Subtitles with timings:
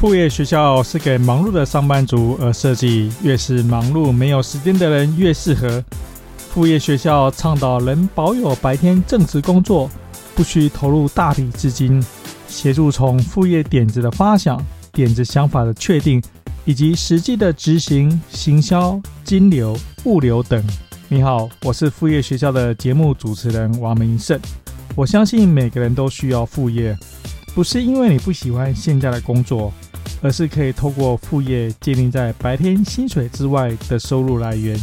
[0.00, 5.84] 副业学校是给忙碌的上班族而设计，越是忙碌没有时间的人越适合。
[6.38, 9.90] 副业学校倡导能保有白天正职工作，
[10.34, 12.02] 不需投入大笔资金，
[12.48, 14.58] 协助从副业点子的发想、
[14.90, 16.22] 点子想法的确定，
[16.64, 20.64] 以及实际的执行、行销、金流、物流等。
[21.10, 24.40] 你好，我是副业学校的节目主持人王明胜。
[24.96, 26.96] 我相信每个人都需要副业。
[27.52, 29.72] 不是因为你不喜欢现在的工作，
[30.22, 34.78] 而是可以透过副业建立在白天薪水之外的收入来源。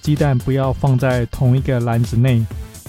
[0.00, 2.44] 鸡蛋不要放在同一个篮子内，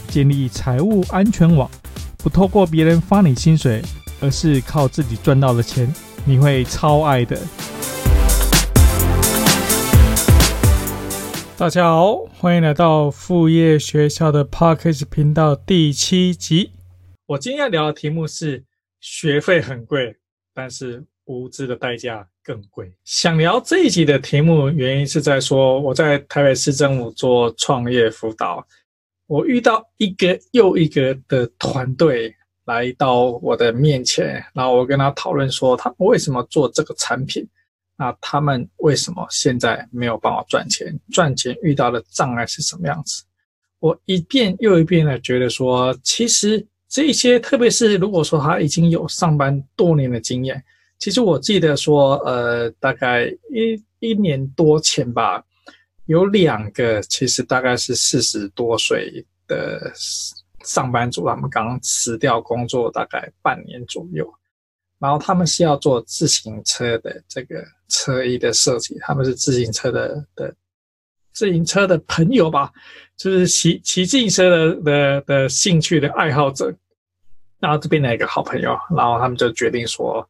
[0.08, 1.70] 建立财务安全网。
[2.18, 3.82] 不透过别人发你薪水，
[4.22, 5.94] 而是靠自己赚到的钱，
[6.26, 7.40] 你会超爱的。
[11.58, 16.72] 大家好，欢迎来到副业学校的 Parkes 频道第七集。
[17.28, 18.66] 我今天要聊的题目是。
[19.02, 20.18] 学费很贵，
[20.54, 21.06] 但是
[21.38, 22.92] 无知的代价更贵。
[23.04, 28.66] 想聊这一集的题目，原因是在说我在台北市政府做创业辅导，
[29.28, 37.48] 我遇到一个又一个的团队来到我的面前，然后我跟他讨论说，他们为什么做这个产品？
[37.96, 40.98] 那他们为什么现在没有办法赚钱？
[41.12, 43.24] 赚钱遇到的障碍是什么样子？
[43.80, 46.66] 我一遍又一遍的觉得说，其实。
[46.92, 50.60] 这些，特别是如果说他已经有上班多年的经验，
[51.00, 55.42] 其实我记得说，呃，大概一一年多前吧，
[56.06, 59.92] 有两个其实大概是四十多岁的
[60.66, 64.30] 上班族，他们刚辞掉工作大概半年左右，
[65.00, 70.54] 然后他们是要做自行车的这个车衣的设计，他们是自行车的的
[71.32, 72.72] 自行车的朋友吧。
[73.16, 76.74] 就是骑骑自行车的的的兴趣的爱好者，
[77.60, 80.26] 然后这边的一个好朋友，然后他们就决定说，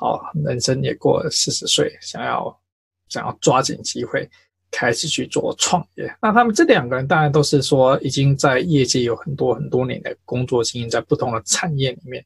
[0.00, 2.60] 好，人生也过了四十岁，想要
[3.08, 4.28] 想要抓紧机会
[4.70, 6.12] 开始去做创业。
[6.20, 12.24] 那他们这两个人当然都是说已经在业界有很多很多年的工作经验，在不同的产业里面，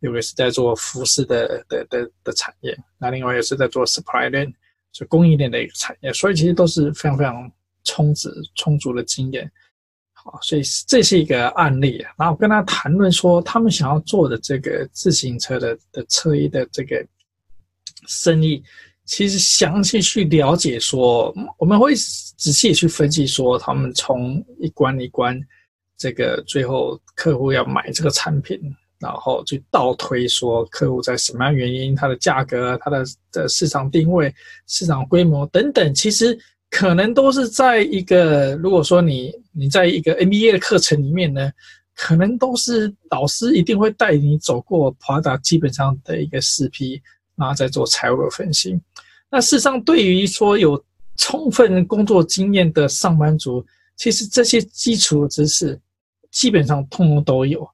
[0.00, 4.52] 有个是在做服饰的的的的产业，那另外也是在做 supply chain
[4.90, 7.50] 就供应链的一个产业，所以其实都是非常非常。
[7.84, 9.50] 充足充足的经验，
[10.24, 12.04] 好，所以这是一个案例。
[12.16, 17.04] 然后跟他谈论说，他们想要做的这个自行车的的车衣的这个
[18.06, 18.62] 生意，
[19.04, 25.36] 其实详细去了解说，我们会仔细去分析说，他们从一关一关，
[25.98, 28.60] 这个最后客户要买这个产品，
[29.00, 34.32] 然后去倒推说客户在什么样原因，它的价格、它的的市场定位、
[34.68, 36.38] 市场规模等等，其实。
[36.72, 41.52] 可能都是在一个，如果说你你在一个 MBA 的课程里面呢，
[41.94, 47.00] 可能都是导师一定会带你走过 Prada 基本上的一个四 P，
[47.36, 48.80] 然后再做财务的分析。
[49.30, 50.82] 那事实上，对于说有
[51.18, 53.64] 充分工作经验的上班族，
[53.96, 55.78] 其实这些基础知识
[56.30, 57.68] 基本上通通都有。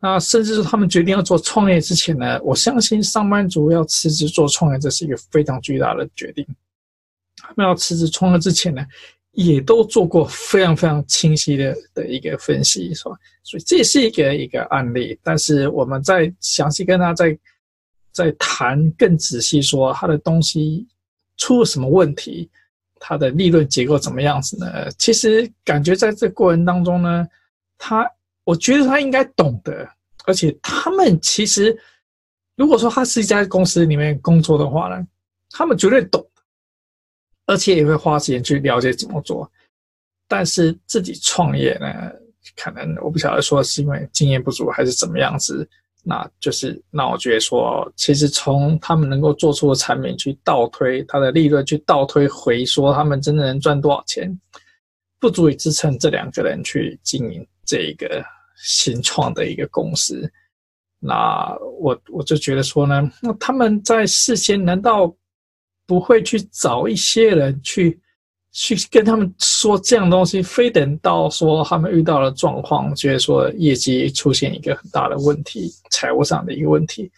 [0.00, 6.46] 那甚至是他们决定要做创业之前呢，我相信上班族要辞职做创业，这是一个非常巨大的决定。
[7.42, 8.84] 他们要辞职创业之前呢，
[9.32, 13.16] 也都做过非常非常清晰的的一个分析，是吧？
[13.42, 15.18] 所以这是一个一个案例。
[15.22, 17.38] 但是我们再详细跟他再
[18.12, 20.86] 再谈更仔细，说他的东西
[21.36, 22.50] 出了什么问题，
[22.98, 24.90] 他的利润结构怎么样子呢？
[24.98, 27.26] 其实感觉在这过程当中呢，
[27.78, 28.06] 他
[28.44, 29.88] 我觉得他应该懂得，
[30.26, 31.76] 而且他们其实
[32.56, 35.06] 如果说他是一家公司里面工作的话呢，
[35.50, 36.26] 他们绝对懂。
[37.50, 39.50] 而且也会花时间去了解怎么做，
[40.28, 41.88] 但是自己创业呢，
[42.54, 45.68] 可能我不晓得说是因为经验不足还是怎么样子，
[46.04, 54.30] 那就是那我觉得说，其实从他们能够做出的产品去倒推它的利润，去倒推回说他们真的能赚多少钱，
[55.18, 58.24] 不足以支撑这两个人去经营这一个
[58.62, 60.30] 新创的一个公司。
[61.00, 65.12] 那我我就觉得说呢，那他们在事先难道？
[65.90, 67.98] 不会去找一些人去
[68.52, 77.10] 去跟他们说这样东西，非等到说他们遇到了状况，觉得说业绩出现一个很大的问题，财务上的一个问题，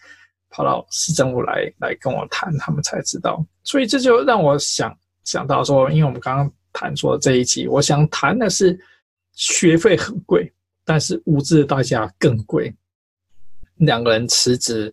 [0.49, 3.45] 跑到市政府来来跟我谈，他们才知道。
[3.63, 4.91] 所以这就让我想
[5.23, 8.75] 想到说，因为我们刚刚谈说这一集，我想谈的是
[9.33, 10.51] 学费很贵，
[10.83, 12.73] 但是物质的代价更贵。
[13.75, 14.91] 两个人辞职。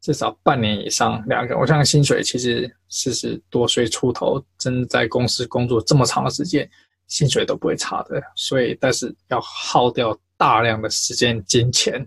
[0.00, 6.68] 至少半年以上，两个，我相信薪水其实四十多岁出头，真的在公司工作这么长的时间，
[7.06, 8.22] 薪水都不会差的。
[8.34, 12.06] 所以，但是要耗掉大量的时间、金钱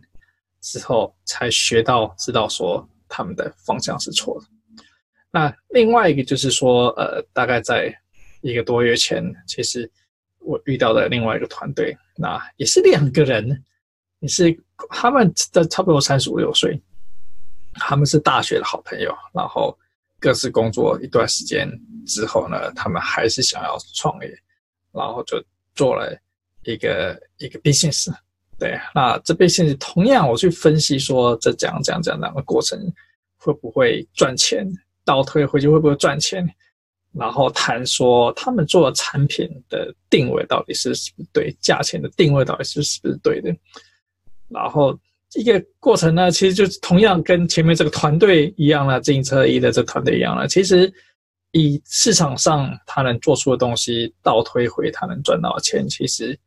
[0.59, 4.47] 之后，才学到知道说他们的方向是错的。
[5.31, 7.93] 那另外一个就是说，呃，大概在
[8.41, 9.89] 一个多月前，其实
[10.39, 13.63] 我遇到的另外一个团队，那也是两个人，
[14.19, 14.55] 也是
[14.89, 16.79] 他们的差不多三十五六岁，
[17.75, 19.77] 他们是大学的好朋友，然后
[20.19, 21.69] 各自工作一段时间
[22.05, 24.27] 之后呢，他们还是想要创业，
[24.91, 25.43] 然后就
[25.75, 26.17] 做了
[26.63, 28.13] 一个一个 business。
[28.59, 32.79] 对，那这 business 同样我去分析说，这讲讲讲讲的过程
[33.37, 34.65] 会不会赚钱？
[35.05, 36.47] 倒退回去会不会赚钱？
[37.11, 43.53] 然后谈说他们做的产品的定位到底是不是对，价钱的定位到底是是不是对的？
[44.47, 44.97] 然后
[45.35, 50.47] 一个过程呢，其实就同样跟前面这个团队一样了，自行车一的这个团队一样了。
[50.47, 50.91] 其实
[51.51, 56.37] 以市场上他能做出的东西倒推回他能赚到的钱，其实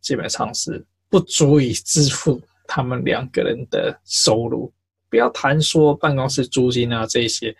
[0.00, 0.84] 基本上是。
[1.08, 4.70] 不足以支付他们两个人的收入，
[5.08, 7.56] 不要谈说办公室租金啊，这些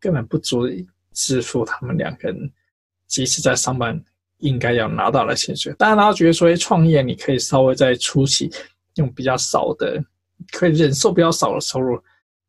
[0.00, 2.50] 根本不足以支付他们两个人
[3.06, 4.02] 即使在上班
[4.38, 5.74] 应该要拿到的薪水。
[5.78, 8.50] 当然，他觉得说创业你可以稍微在初期
[8.94, 10.02] 用比较少的，
[10.52, 12.00] 可以忍受比较少的收入，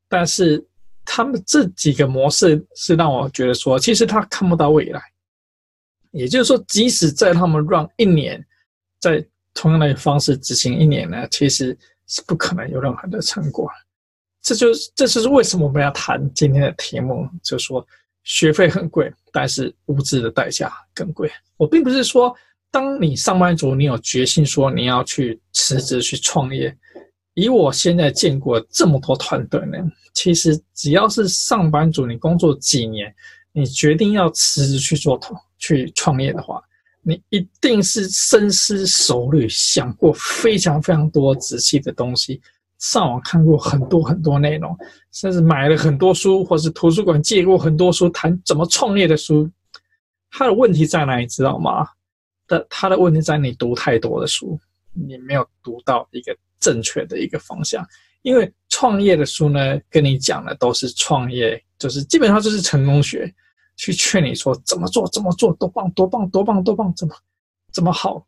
[0.08, 0.64] 但是
[1.06, 5.02] 他们这几个模式是让我觉得说，其实他看不到未来。
[6.12, 8.44] 也就是说，即使在他们 run 一年，
[9.00, 9.24] 在
[9.54, 13.70] 同样的方式执行一年呢，其实是不可能有任何的成果。
[14.42, 17.86] 这就是这就是为什么我们要谈今天的题目，就说
[18.24, 21.30] 学费很贵，但是物质的代价更贵。
[21.58, 22.34] 我并不是说，
[22.72, 26.76] 当你上班族，你有决心说你要去辞职去创业。
[27.38, 29.78] 以我现在见过这么多团队呢，
[30.12, 33.14] 其实只要是上班族，你工作几年，
[33.52, 35.20] 你决定要辞职去做
[35.60, 36.60] 去创业的话。
[37.04, 42.42] 你一定是深思熟虑，想过非常非常多仔细的东西，
[42.80, 44.76] 上网看过很多很多内容，
[45.12, 49.48] 甚至买了很多书，或是图书馆借过很多书，谈怎么创业的书。
[50.32, 51.88] 他的问题在哪里，知道吗？
[52.48, 54.60] 的他的问题在你读太多的书，
[54.92, 57.86] 你没有读到一个正确的一个方向。
[58.22, 63.34] 因为创业的书呢，跟你讲的都是创业，就是基本上就是成功学。
[63.80, 67.16] 去劝你说怎么做怎么做多棒多棒多棒多棒怎么
[67.72, 68.26] 怎么好，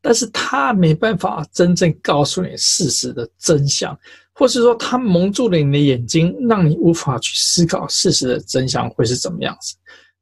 [0.00, 3.94] 但是他没办法真正告诉你事实的真相，
[4.32, 9.76] 或是说他蒙住了你的眼睛，让你无法去思考事实的真相会是怎么样子。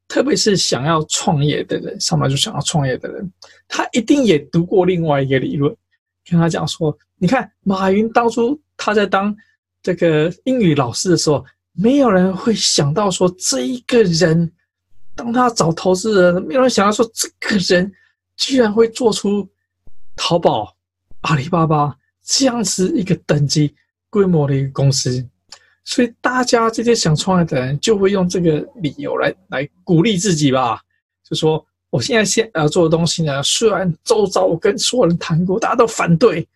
[0.09, 3.31] 特别是想要创业的人，上班就想要创业的人，
[3.69, 5.73] 他一定也读过另外一个理论，
[6.29, 9.35] 跟他讲说，你看马云当初他在当
[9.81, 11.45] 这个英语老师的时候。
[11.75, 14.51] 没有人会想到说，这一个人，
[15.15, 17.91] 当他找投资人，没有人想到说，这个人
[18.37, 19.49] 居然会做出
[20.15, 20.71] 淘宝、
[21.21, 23.73] 阿里巴巴这样子一个等级
[24.11, 25.27] 规模的一个公司。
[25.83, 30.79] 所以大家这些想创业的人就会用这个理由来来鼓励自己吧，
[31.27, 36.47] 就说我现在现要做的东西呢，虽然周遭我跟所有人谈过，大家都反对，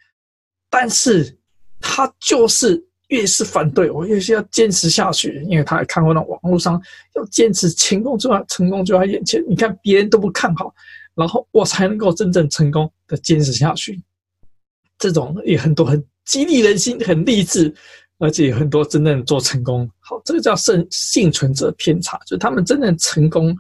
[0.70, 1.38] 但是
[1.80, 2.84] 他就是。
[3.10, 6.74] 越是反对我，越是要坚持下去，因为他也看过那网络上
[7.16, 9.42] 要坚持，成功就要成功就在眼前。
[9.48, 10.76] 你看别人都不看好，
[11.16, 13.98] 然后我才能够真正成功的坚持下去。
[15.00, 17.74] 这种也很多很激励人心，很励志，
[18.20, 19.90] 而且有很多真正做成功。
[20.00, 23.58] 好，这个叫幸幸存者偏差，就他们真正成功，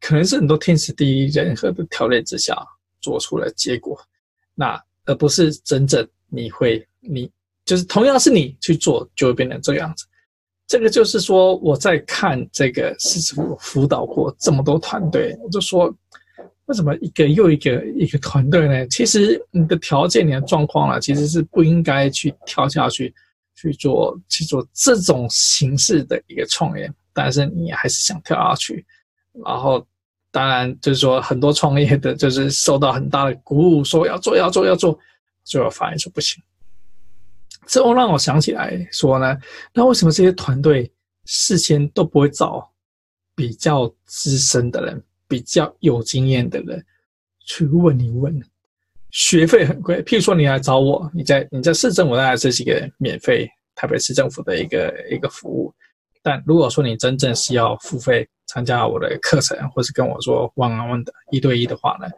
[0.00, 2.56] 可能是很多天时地利人和的条件之下
[3.00, 3.98] 做出了结果，
[4.54, 7.30] 那而不是真正你会你。
[7.66, 10.04] 就是同样是你去做，就会变成这样子。
[10.66, 15.94] 这个就是说，我在看这个师傅辅导过这么多团队，我就说，
[16.64, 18.86] 为什么一个又一个一个团队呢？
[18.88, 23.14] 其实你的条件、你的状况啊，其实是不应该去跳下去
[23.54, 28.84] 去做去做这种形式的一个创业，但是你还是想跳下去。
[29.44, 29.86] 然后，
[30.30, 34.98] 当然就是说，很多创业的就是受到很大的鼓舞，说要做要做要做，
[35.44, 36.42] 最后发现说不行。
[37.66, 39.36] 这让我想起来说呢，
[39.72, 40.90] 那为什么这些团队
[41.24, 42.68] 事先都不会找
[43.34, 46.84] 比较资深的人、比较有经验的人
[47.46, 48.44] 去问一问呢？
[49.10, 55.72] 学费很贵，譬如说你来找我，你在你在市政府，那这是一个免费台北市政府的一个一个服务。
[56.22, 62.08] 但如果说你真正是要付费参加我的课程，或是跟我说 one on one 的一对一的话呢，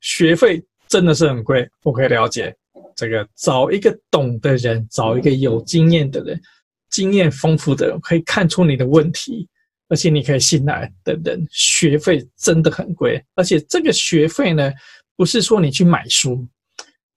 [0.00, 2.56] 学费真的是很贵，我可以了解。
[2.94, 6.40] 这个找一个懂的人，找一个有经验的人，
[6.90, 9.48] 经验丰富的人，可以看出你的问题，
[9.88, 13.24] 而且你可以信赖的人，学费真的很贵。
[13.34, 14.70] 而且这个学费呢，
[15.16, 16.46] 不是说你去买书，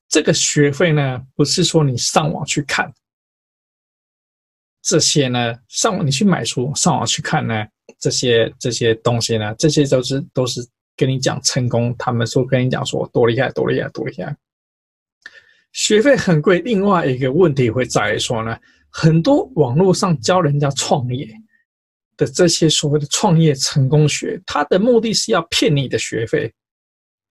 [0.09, 2.91] 这个学费呢，不是说你上网去看，
[4.81, 7.65] 这些呢，上网你去买书，上网去看呢，
[8.03, 10.59] 这些这些东西呢，这些都是都是
[10.97, 14.35] 跟你讲成功，他们说跟你讲说多厉害，多厉害，多厉害。
[15.71, 18.57] 学费很贵，另外一个问题会在于说呢，
[18.89, 21.25] 很多网络上教人家创业
[22.17, 26.53] 的这些所谓的创业成功学，他的目的是要骗你的学费，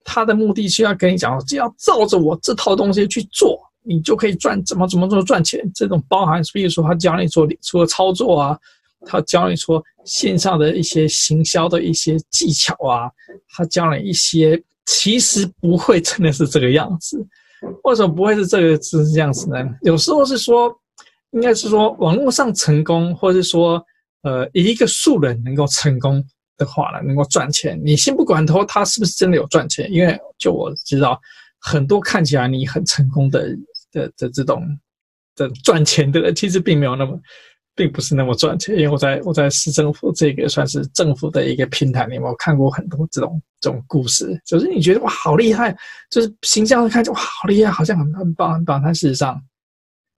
[0.04, 3.60] 他的目的是要跟你讲，只要照着我这套东西去做。
[3.84, 8.56] 你就可以赚怎么怎么怎么赚钱，这种包含，比如说他教你做除了操作啊，
[9.04, 13.10] 他教你说线上的一些行销的一些技巧啊，
[13.48, 17.24] 他教你一些，其实不会真的是这个样子。
[17.84, 19.56] 为什么不会是这个是这样子呢？
[19.82, 20.72] 有时候是说，
[21.30, 23.84] 应该是说网络上成功，或者是说，
[24.22, 26.24] 呃，一个素人能够成功
[26.56, 31.20] 的话呢，能够赚钱，你先不管他他是不是真的有赚钱，因为就我知道
[31.60, 33.56] 很多看起来你很成功的。
[33.92, 34.66] 的的这种
[35.36, 37.12] 的赚钱的人，其实并没有那么，
[37.74, 38.76] 并不是那么赚钱。
[38.76, 45.76] 因为我在我在市政府这个算是政府的一个平台里面，我看过很多这种这种故事，就是你觉得哇好厉害，
[46.10, 49.40] 就是形象看着哇好厉害，好像很很棒很棒，但事实上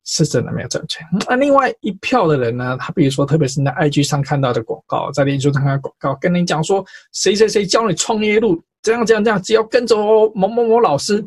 [0.05, 1.07] 是真的没有赚钱。
[1.29, 9.97] 那另外一票的人呢，他比如说特别是在 IG 上看到的广告，在脸书上看到广告，跟你讲说谁谁谁教你创业路，这样这样这样，只要跟着
[10.35, 11.25] 某某某老师，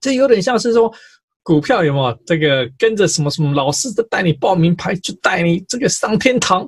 [0.00, 0.92] 这有点像是说。
[1.42, 6.66] 股票有没有这个跟着什么什么老师的带你报名牌，就带你这个上天堂？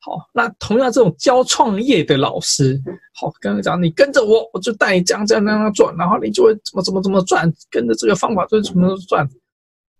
[0.00, 2.80] 好，那同样这种教创业的老师，
[3.14, 9.28] 好，刚刚讲你跟着我，我就带你这样这样那样赚，然后你就会怎么怎么怎么赚，跟着这个方法就怎么怎么赚。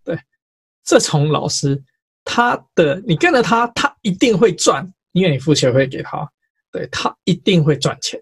[0.05, 0.17] 对，
[0.85, 1.83] 这种老师，
[2.23, 6.27] 他的你跟着他，他一定会赚，因为你付钱会给他，
[6.71, 8.19] 对，他一定会赚钱。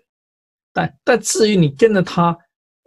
[0.73, 2.35] 但但至于你跟着他，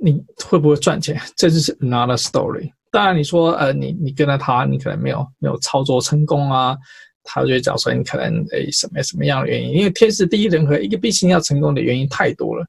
[0.02, 2.72] 你会不会赚钱，这就是 another story。
[2.96, 6.74] 当然，你说，呃，你你跟着他，你可能没有没有操作成功啊，
[7.22, 9.74] 他就会讲说你可能诶什么什么样的原因？
[9.74, 12.64] 因为天时地利人和，一个毕竟要成功的原因太多了。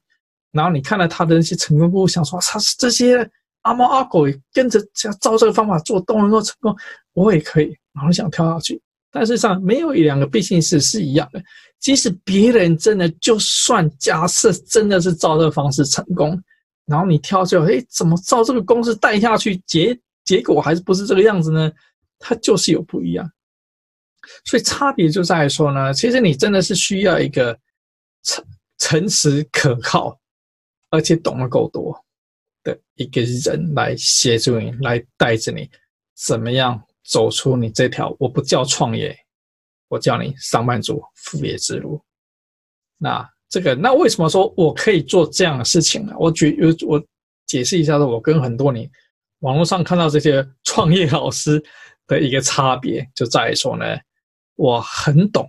[0.52, 3.26] 然后你看了他的那些成功故事，想说他是这些
[3.62, 4.78] 阿猫阿狗跟着
[5.18, 6.76] 照这个方法做都能够成功，
[7.14, 8.78] 我也可以，然后想跳下去。
[9.10, 11.42] 但事实上，没有一两个毕竟是是一样的。
[11.80, 16.38] 即使别人真的就算假设真的是照这个方式成功，
[16.84, 19.98] 然后你跳就，诶，怎么照这个公式带下去结？
[20.28, 21.72] 结果还是不是这个样子呢？
[22.18, 23.32] 它就是有不一样，
[24.44, 27.58] 所以差别就在于说呢，其实你真的是需要一个
[28.24, 28.44] 诚
[28.76, 30.20] 诚实可靠，
[30.90, 31.98] 而且懂得够多
[32.62, 35.70] 的一个人来协助你，来带着你，
[36.26, 39.16] 怎么样走出你这条我不叫创业，
[39.88, 41.98] 我叫你上班族副业之路。
[42.98, 46.12] 那这个，那为什么说我可以做这样的事情呢？
[46.18, 47.06] 我举我我
[47.46, 48.90] 解释一下，我跟很多你。
[49.40, 51.62] 网络上看到这些创业老师
[52.06, 53.84] 的一个差别，就在于说呢，
[54.56, 55.48] 我很懂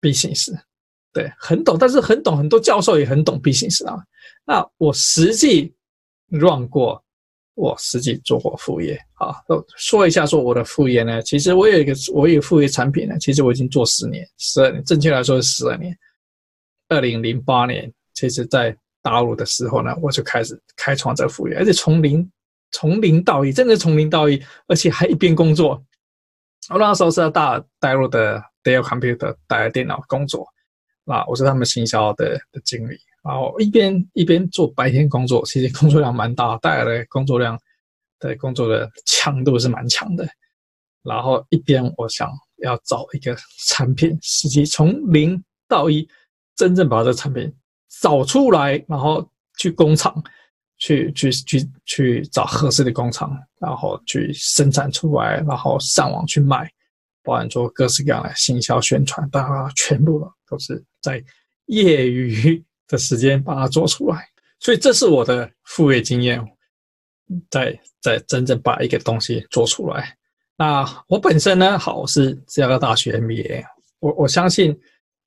[0.00, 0.52] business，
[1.12, 4.02] 对，很懂，但是很懂，很多教授也很懂 business 啊。
[4.44, 5.72] 那我实际
[6.28, 7.00] run 过，
[7.54, 9.36] 我实际做过副业啊。
[9.76, 15.96] 说一下，说我的副业呢，其实我有一个，我有副业产品呢，其实我已经做十年，十二年，正确来说是十二年。
[16.88, 18.76] 二零零八年，其实在。
[19.04, 22.26] 大陆的时候呢，我就开始开创这个副业，而且从零
[22.72, 25.84] 从零到一，真的从零到一，而且还一边工作。
[26.70, 30.48] 我那时候是在大大陆的 Dell Computer 带电脑工作，
[31.04, 37.60] 啊，我是他们行销的的经理，然后一边一边做白天工作，其实工作量蛮大，带来的工作量
[38.20, 40.26] 的工作的强度是蛮强的。
[41.02, 42.30] 然后一边我想
[42.62, 46.08] 要找一个产品，实际从零到一，
[46.56, 47.54] 真正把这个产品。
[48.00, 49.26] 找出来，然后
[49.58, 50.22] 去工厂，
[50.78, 56.70] 去去去去找合适的工厂，然后去生产出来，然后上网去卖，
[57.22, 61.22] 包含做各式各样的行销宣传，当然全部都是在
[61.66, 64.28] 业余的时间把它做出来。
[64.58, 66.44] 所以这是我的副业经验，
[67.50, 70.16] 在在真正把一个东西做出来。
[70.56, 73.64] 那我本身呢，好，是芝加哥大学 MBA，
[74.00, 74.78] 我我相信。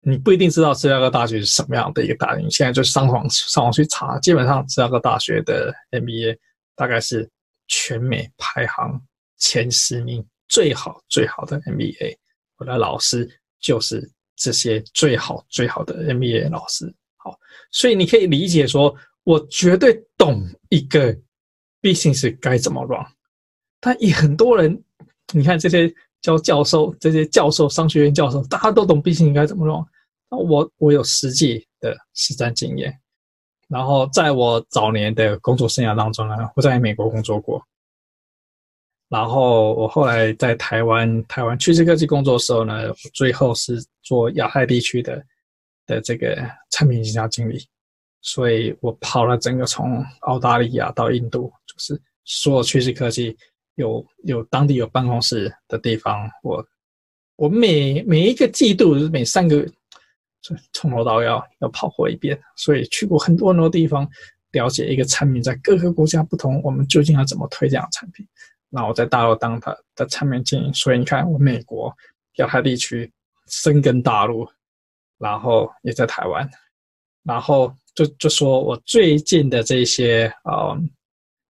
[0.02, 6.38] 你不一定知道芝加哥大学是什么样的一个大学，你现在就上网上网去查，基本上芝加哥大学的 MBA
[6.76, 7.30] 大概是
[7.68, 9.02] 全美排行
[9.38, 12.16] 前十名最好最好的 MBA。
[12.58, 16.94] 我的老师就是这些最好最好的 MBA 老师。
[17.18, 17.38] 好，
[17.72, 21.14] 所以你可以理解说，我绝对懂一个
[21.82, 23.06] business 该怎么 run。
[23.80, 24.82] 但以很多人，
[25.34, 25.94] 你看这些
[26.28, 29.86] 教教授，这些教授商学院教授，大家都懂 business 该怎么弄。
[30.30, 30.38] 那。
[30.38, 32.94] 我我有实际的实战经验，
[33.70, 37.64] 然后在我早年的工作生涯当中呢，我在美国工作过，
[39.08, 45.24] 然后我后来在台湾台湾趋势科技工作的时候呢，最后是做亚太地区的
[45.86, 46.36] 的这个
[46.72, 47.66] 产品营销经理，
[48.22, 53.34] 所以我跑了整个从澳大利亚到印度，就是所有趋势科技
[53.78, 56.64] 有有当地有办公室的地方，我
[57.36, 59.72] 我每每一个季度每三个月
[60.74, 64.08] 从头到尾要要跑过一遍，所以去过很多很多地方，
[64.52, 68.28] 了解一个产品在各个国家不同，我们究竟要怎么推这样产品。
[68.70, 71.96] 那我在大陆当他的产品经理，所以你看，我美国
[72.38, 73.12] 亚太地区
[73.48, 74.48] 深耕大陆，
[75.20, 76.50] 然后也在台湾，
[77.24, 80.76] 然后就就说我最近的这些呃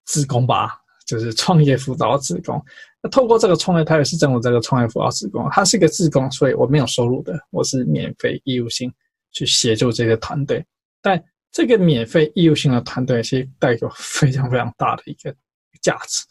[0.06, 2.64] 自工吧，就是创业辅导职工。
[3.02, 8.94] 那透过这个创业台也是政府这个创业辅导志工，它是一个志工，所以我没有收入的，我是免费义务性
[9.32, 10.64] 去协助这个团队。
[11.02, 15.34] 但这个免费义务性的团队，其实带有非常非常大的一个
[15.82, 16.26] 价值。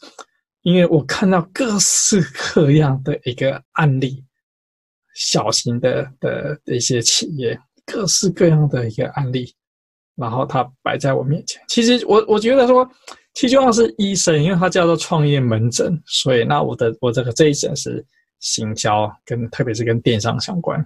[0.61, 2.21] 因为我看到各式
[2.53, 4.23] 各样的一个案例，
[5.15, 9.55] 小型的的的一些企业，各式各样的一个案例，
[10.15, 11.61] 然后它摆在我面前。
[11.69, 12.89] 其实我我觉得说，
[13.37, 18.03] 其实就像是医生，因为它叫做创业门诊，所以那我的我这个这一诊是
[18.39, 20.83] 行销跟特别是跟电商相关。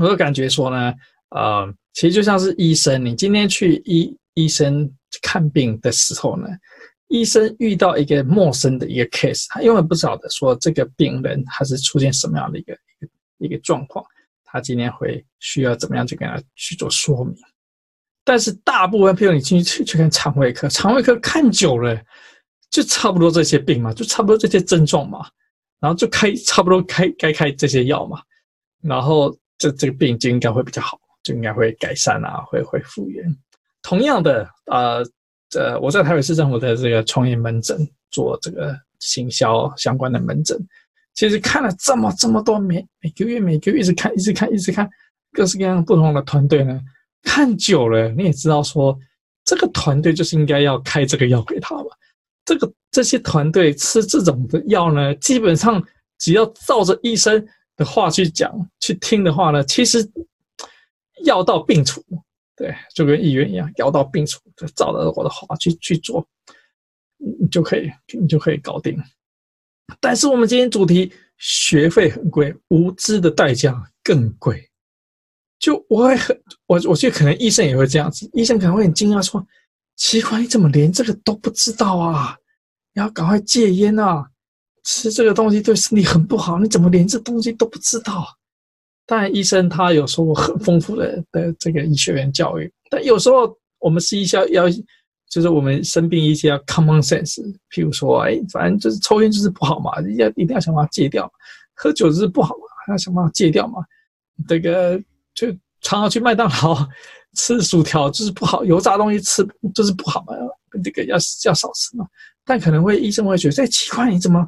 [0.00, 0.94] 我就感觉说呢，
[1.28, 6.48] 呃，其实就像是医生，你今天去医医生看病的时候呢。
[7.10, 14.04] 医生遇到一个陌生的一个 case，他永远不晓得说这个病人他是出现什么样的一个一个一个状况，
[14.44, 17.34] 他今天会需要怎么样去跟他去做说明。
[18.28, 21.98] 但是大部分，譬如你进去去看肠胃科，肠胃科看久了，
[22.70, 25.26] 就差不多这些病嘛，就差不多这些症状嘛，
[25.80, 28.20] 然后就开差不多开该开这些药嘛，
[28.82, 33.24] 然后这这个病就应该会比较好，就应该会改善啊，会会复原。
[33.80, 35.02] 同样的，呃。
[35.50, 37.78] 这我在台北市政府的这个创业门诊
[38.10, 40.58] 做这个行销相关的门诊，
[41.14, 44.86] 其实看了这么这么多，每每个月每个月一直看一直看一直看
[45.32, 46.78] 各式各样不同的团队呢，
[47.22, 48.98] 看久了你也知道说，
[49.44, 51.84] 这个团队就是应该要开这个药给他嘛。
[52.44, 55.82] 这个这些团队吃这种的药呢，基本上
[56.18, 58.50] 只要照着医生的话去讲
[58.80, 60.08] 去听的话呢，其实
[61.24, 62.02] 药到病除。
[62.56, 66.26] 对，就跟医院一样，药到病除，就照着我的话去去做，
[67.18, 67.88] 你就可以，
[68.20, 69.00] 你就可以搞定。
[70.00, 74.67] 但是我们今天主题学费很贵，无知的代价更贵。
[75.58, 79.44] 就我会很，我我觉得可能医生也会这样子，医生可能会很惊讶说
[79.96, 82.36] ：“奇怪，你怎么连这个都不知道啊？
[82.94, 84.24] 你要赶快戒烟啊！
[84.84, 88.26] 吃这个东西对身体很不好，你怎么连这东西都不知道？”
[89.04, 94.68] 当然，医生他有受过很丰富的的这个医学院教育，但有时候我们是医生要，
[95.30, 97.40] 就是我们生病一些要 common sense，
[97.70, 101.26] 譬如说，哎，反正就是抽烟就是不好嘛，要一定要想办法戒掉；
[101.74, 103.82] 喝酒就是不好嘛，还要想办法戒掉嘛。
[104.46, 105.00] 这个
[105.38, 106.88] 就常常去麦当劳
[107.36, 110.34] 吃薯条就是不好，油炸东西吃就是不好嘛，
[110.82, 112.04] 这个要要少吃嘛。
[112.44, 114.44] 但可能会医生会觉得，哎，奇怪，你怎么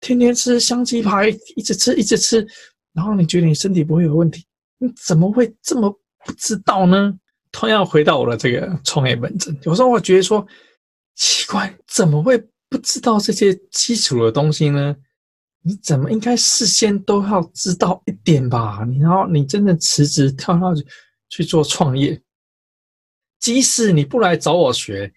[0.00, 2.46] 天天吃香鸡排，一直吃一直吃？
[2.92, 4.44] 然后你觉得你身体不会有问题，
[4.78, 5.90] 你怎么会这么
[6.24, 7.12] 不知道呢？
[7.50, 10.46] 同样回到我的这个创业门诊，有时候我觉得说
[11.16, 14.94] 奇怪，怎么会不知道这些基础的东西呢？
[15.68, 18.82] 你怎么应该事先都要知道一点吧？
[18.88, 20.86] 你然后你真的辞职跳上去
[21.28, 22.18] 去做创业，
[23.38, 25.12] 即使你不来找我学，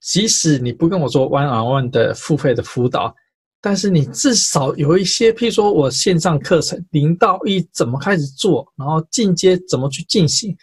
[0.00, 3.12] 即使你不跟我做 one on one 的付费的辅导。
[3.60, 10.56] 但是你至少有一些，譬如说我线上课程零到一怎么开始做，然后进阶怎么去进行，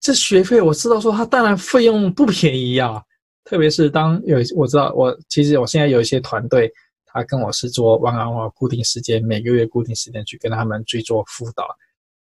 [0.00, 3.00] 这学费我知道说它当然费用不便宜啊。
[3.44, 6.72] 特别是当有我知道我其实我现在有一些团队，
[7.12, 11.68] 他跟我是做 one on one 固定时间，每个月固定时间去跟他们去做辅导，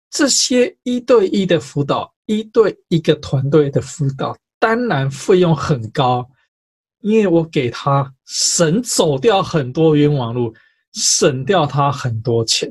[0.10, 6.30] 这些一对一的辅导，一对一个团队的辅导，当然费用很高。
[7.02, 10.54] 因为我给他省走掉很多冤枉路，
[10.92, 12.70] 省掉他很多钱。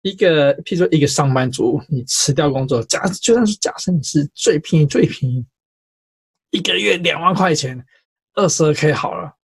[0.00, 5.44] 一个，譬如说一个上班族，你辞掉工作，假就算是假设你是最便宜最便宜，
[6.50, 7.84] 一个月两万块钱，
[8.32, 9.35] 二十二 K 好了。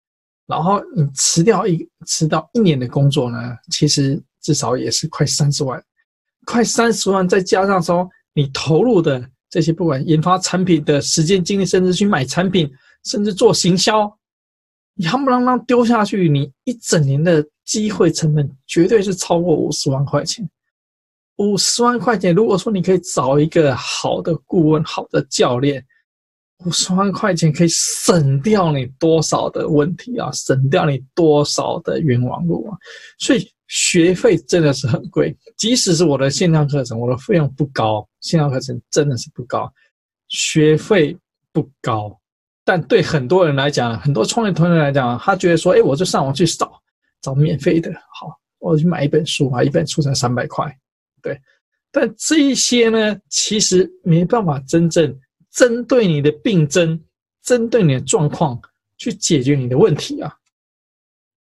[0.46, 3.38] 然后你辞掉一辞掉一年的工作呢，
[3.70, 5.82] 其实至少也是快三十万，
[6.46, 12.70] 快三十万，再加上说你投入的这些不管研发产品的时间精力，甚至去买产品。
[13.04, 14.16] 甚至做行销，
[14.94, 20.48] 你夯不啷当丢下去，你一整年的机会成本绝对是超过五十万块钱。
[21.38, 25.84] 五十万块钱，如果说你可以找一个好的顾问、好的教练，
[26.64, 32.76] 五十万块钱可以省掉你多少的问题啊，省掉你多少的冤枉路啊！
[33.18, 39.72] 所以学费真的是很贵，即使是我的线上课程，我的费用不高，线上课程真的是不高，
[40.28, 41.16] 学费
[41.52, 42.18] 不高。
[42.64, 46.72] 但对很多人来讲，很多创业团队来讲，他觉得说，哎，我就上网去找
[47.20, 50.72] 找免费的，好，我去买一本书啊，一本书才三百块，
[51.22, 51.40] 对。
[51.90, 55.14] 但这一些呢，其实没办法真正
[55.52, 57.00] 针对你的病症，
[57.42, 58.60] 针对你的状况
[58.96, 60.34] 去解决你的问题啊。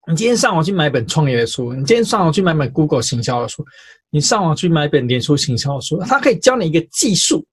[0.07, 3.65] 你今天上网去买本创业的书，你今天上网去买本 Google 行销的书，
[4.09, 7.45] 你上网去买本脸书行销的书，它可以教你一个技术，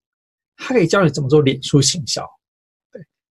[0.56, 2.24] 它可以教你怎么做脸书行销。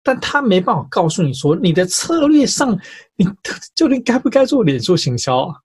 [0.01, 2.79] 但他没办法告诉你说，你的策略上，
[3.17, 3.27] 你
[3.75, 5.55] 究竟该不该做脸书行销啊？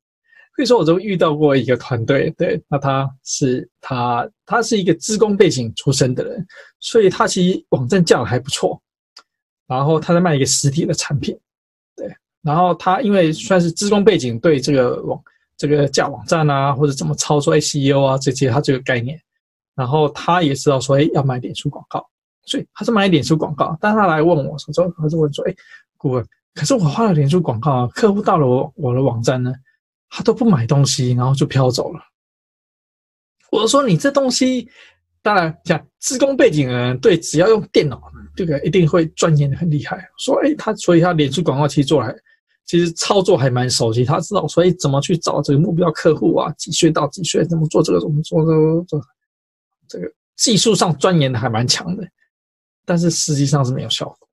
[0.55, 6.47] 所以说，我就遇到过一个团队，对，那他是他他是一个资工背景出身的人，
[6.81, 8.81] 所以他其实网站架得还不错，
[9.67, 11.39] 然后他在卖一个实体的产品，
[11.97, 12.09] 对，
[12.43, 15.21] 然后他因为算是资工背景，对这个网
[15.57, 19.21] 这个架网站啊，或者怎么操作 SEO 啊这些，他这个概念，
[19.75, 22.07] 然后他也知道说，哎，要买脸书广告。
[22.47, 25.55] 所以他是买脸书广告，但他来问我说：“说他就问说，哎，
[25.97, 26.23] 顾问，
[26.55, 29.51] 可是我花了脸书广告啊，客户到了我我的网站呢，
[30.17, 32.01] 他都不买东西，然后就飘走了。”
[33.51, 34.69] 我说：“你这东西，
[35.23, 38.01] 当然像资工背景的人，对，只要用电脑，
[38.37, 40.09] 这个一定会钻研的很厉害。
[40.19, 42.15] 说，哎，他所以他脸书广告其实做还，
[42.65, 49.01] 其实操作还蛮熟悉，他知道所以怎么去找这个目标客户啊，几岁到几岁，怎么做这个，怎么做这个，这
[49.89, 52.07] 这个技术上钻研的还蛮强的。”
[52.87, 54.29] 但是实际上是没有效果。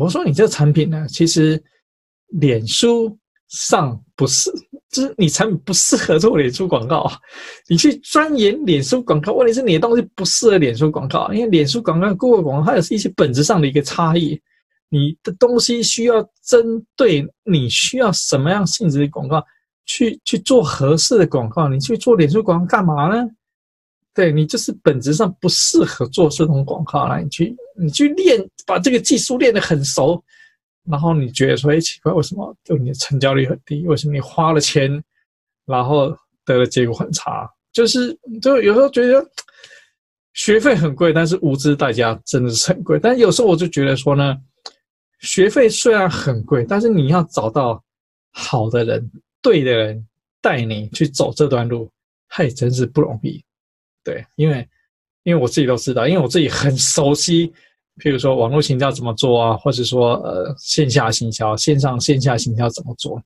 [0.00, 1.62] 我说你这个产品呢，其实
[2.28, 3.18] 脸书
[3.50, 4.50] 上不是，
[4.90, 7.10] 就是你产品不适合做脸书广告。
[7.68, 14.40] 你去钻研脸书广告，问题是你的东西不适合脸书广告，因为脸书广告、Google 广告它有一些本质上的一个差异。
[14.88, 19.44] 你的东西需要针对你需要什么样性质的广告，
[19.86, 21.68] 去去做合适的广告。
[21.68, 23.24] 你去做脸书广告干嘛呢？
[24.12, 30.20] 对，你就是本质上不适合做这种广告了，你去你去练，把这个技术练得很熟，
[30.88, 33.86] 然后你觉得说，哎，奇怪，为什么就你的成交率很低？
[33.86, 35.02] 为什么你花了钱，
[35.66, 37.48] 然后得的结果很差？
[37.72, 39.24] 就是就有时候觉得
[40.32, 42.98] 学费很贵，但是无知代价真的是很贵。
[42.98, 44.36] 但有时候我就觉得说呢，
[45.20, 47.82] 学费虽然很贵，但是你要找到
[48.32, 49.10] 好的人、
[49.42, 50.04] 对的人
[50.40, 51.88] 带你去走这段路，
[52.28, 53.44] 它也真是不容易。
[54.02, 54.66] 对，因为
[55.24, 57.52] 因为我自己都知道，因为我自己很熟悉，
[58.00, 63.22] 譬如说网络行销怎么做啊，或者说呃线下行销、线上线下行销怎么做。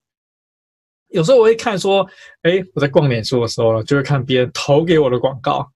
[1.09, 2.07] 有时候我会看说，
[2.43, 5.67] 哎，我在逛脸书的时候，就会看别人投给我的广告，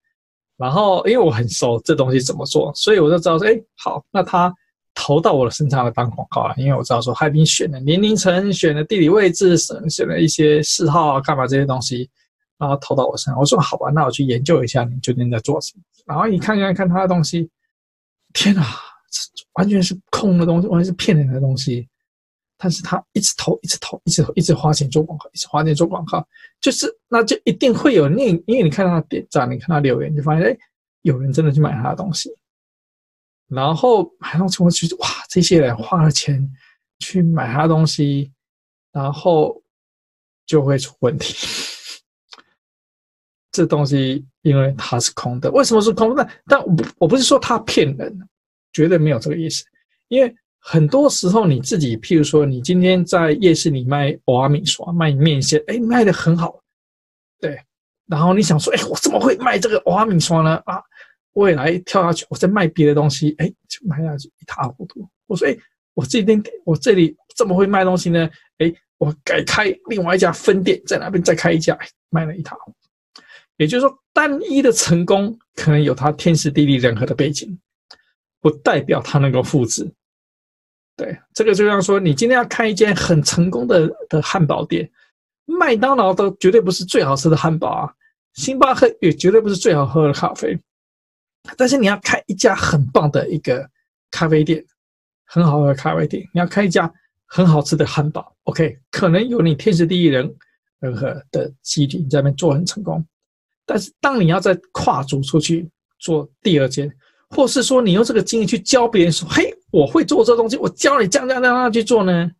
[0.57, 4.53] 然后因为我很熟这东西怎么做，所以我就知道说，哎，好，那他
[4.93, 12.09] 投到我的身上来当广告了，因为我知道说他已经选了年龄层、选了地理位置、选选了一些嗜好啊、干嘛这些东西。
[12.57, 15.83] 然后投到我身上，我说好吧，那我去研究一下你究竟在做什么。
[16.05, 17.49] 然后你看看看他的东西，
[18.33, 18.61] 天哪，
[19.53, 21.87] 完全是空的东西，完全是骗人的东西。
[22.61, 26.27] 但是他一直投，一直投，一直投，一直花钱做广告，一直花钱做广告，
[26.59, 30.57] 就是那就一定会有那，因为你看他点赞，你看他留言，你就发现哎，
[31.03, 32.29] 有人真的去买他的东西。
[33.47, 36.51] 然后买东西，我觉得哇，这些人花了钱
[36.99, 38.29] 去买他的东西，
[38.91, 39.59] 然后
[40.45, 41.33] 就会出问题。
[43.51, 46.29] 这东西因为它是空的，为什么是空的？
[46.45, 46.61] 但
[46.97, 48.29] 我不是说他骗人，
[48.79, 49.65] 绝对没有这个意思。
[50.07, 56.61] 因为很多时候你自己，譬如说你今天在夜市里卖蚵仔米线、卖面线，哎，卖得很好，
[57.41, 57.59] 对。
[58.07, 60.55] 然后你想说，哎，我怎么会卖这个蚵仔米线呢？
[60.65, 60.81] 啊，
[61.33, 65.05] 未来跳下去，我再卖别的东西，哎，就卖下去一塌糊涂。
[65.27, 65.57] 我说，哎，
[65.93, 68.29] 我这边我这里这么会卖东西呢？
[68.59, 71.77] 哎，我改开另外一家分店，在那边再开一家，
[72.09, 72.77] 卖了一塌糊涂。
[73.57, 77.59] 也就是说，单一的成功可能有它天时地利人和的背景，
[78.41, 79.89] 不代表它能够复制。
[80.95, 84.89] 对，这个就像说，你今天要开一间很成功的的汉堡店，
[85.45, 87.93] 麦当劳都绝对不是最好吃的汉堡啊，
[88.33, 90.59] 星巴克也绝对不是最好喝的咖啡。
[91.55, 93.67] 但是你要开一家很棒的一个
[94.11, 94.63] 咖啡店，
[95.25, 96.91] 很好喝的咖啡店，你要开一家
[97.25, 100.29] 很好吃的汉堡，OK，可能有你天时地利人
[100.97, 103.03] 和的基底，你在那边做很成功。
[103.65, 106.93] 但是，当你要再跨足出去做第二间，
[107.29, 112.31] 或是说你用这个经验去教别人说：“嘿，我会做这东西，我教你这样这样这样去做呢。”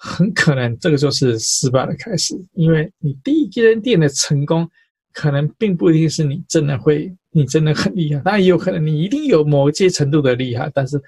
[0.00, 4.68] 很可能这个就是失败的开始，因为你第一间店的成功，
[5.12, 8.20] 可能并不一定是你真的会，你真的很厉害。
[8.20, 11.00] 当然也有可能你一定有某一些程度的厉害，但是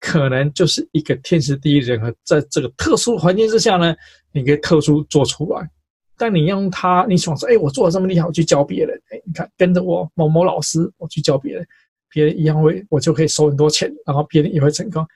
[0.00, 3.94] 可能就是一个天时地利人和，在这个特殊环境之下呢，
[4.32, 5.70] 你可以特殊做出来。
[6.18, 11.64] 但你用它，你想说，哎，我做的这么厉害，我去教别人，哎，你看跟着我某某老师，我去教别人，
[12.16, 15.06] 别人一样会，我就可以收很多钱，然后别人也会成功，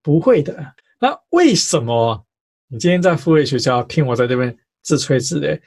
[0.00, 0.56] 不会的。
[0.98, 2.24] 那为什么
[2.68, 5.60] 你今天在付费学校听我在这边自吹自擂？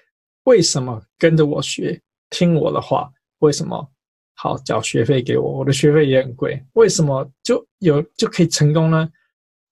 [0.45, 3.11] 为什么跟着我学，听我的话？
[3.39, 3.87] 为什么
[4.33, 5.59] 好缴学费给我？
[5.59, 9.07] 我的学费也很贵，为什么就有就可以成功呢？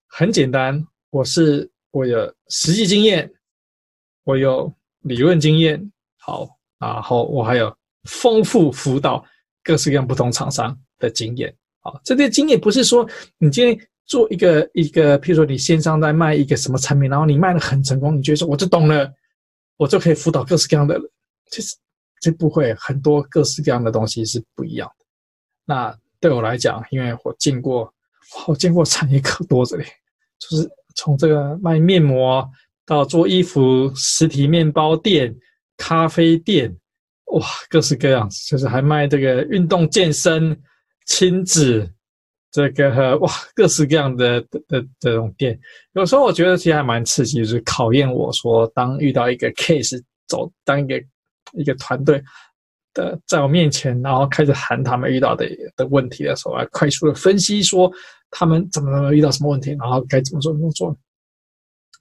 [0.07, 3.33] 很简单，我是我有实际经验，
[4.23, 4.71] 我有。
[5.03, 6.45] 理论经验好，
[6.77, 9.25] 然后我还有丰富辅导
[9.63, 11.53] 各式各样不同厂商的经验。
[11.79, 13.07] 好，这些经验不是说
[13.37, 19.11] 你今天做一个一个，譬如说你线上在卖一个什么产品，然后你卖的很成功，你觉得说我就懂了，
[19.77, 21.03] 我就可以辅导各式各样的人。
[21.49, 21.75] 其实
[22.21, 25.05] 这不会，很多各式各样的东西是不一样的。
[25.65, 27.91] 那对我来讲，因为我见过，
[28.47, 29.85] 我见过产业可多着嘞，
[30.37, 32.47] 就是从这个卖面膜。
[32.85, 35.31] 到做衣服、实体面包店、
[35.77, 36.75] 咖啡店，
[37.25, 40.59] 哇，各式各样，就是还卖这个运动健身、
[41.09, 41.91] 亲子，
[42.51, 45.59] 这个哇，各式各样的的的这种店。
[45.93, 51.03] 有时候我觉得其实还蛮刺激，就是考验我说，当遇到一个 case 走，当一个
[51.53, 52.23] 一个团队
[52.93, 57.91] 的在我面前，然后开始谈他们遇到的的问题的时候，来快速的分析说
[58.29, 60.95] 他们怎么怎么遇到什么问题，然后该怎么做怎么做。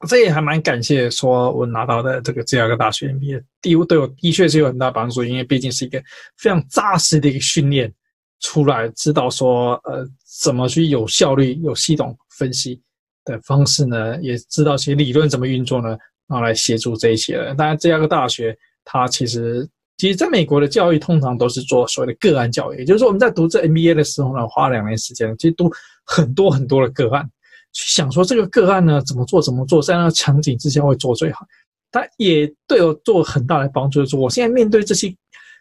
[0.07, 6.01] 这也还蛮感谢，说我拿到的这个芝加哥大学 MBA，第对我的确是有很大帮助，因为毕竟是一个
[6.37, 7.93] 非常扎实的一个训练，
[8.41, 10.07] 出来知道说呃
[10.41, 12.81] 怎么去有效率、有系统分析
[13.25, 15.89] 的方式呢，也知道些理论怎么运作呢，
[16.27, 17.57] 然后来协助这一些人。
[17.57, 25.71] 当然，芝加哥大学它其实其实在美国的教育通常都是做所谓的个案教育，也就是说我们在读这 MBA 的时候呢，花两年时间，其实读
[26.05, 27.29] 很多很多的个案。
[27.73, 31.45] 去想说这个个案呢，怎么做怎么做，在那个场景之下会做最好，
[31.91, 34.03] 它也对我做很大的帮助。
[34.03, 35.15] 就是我现在面对这些，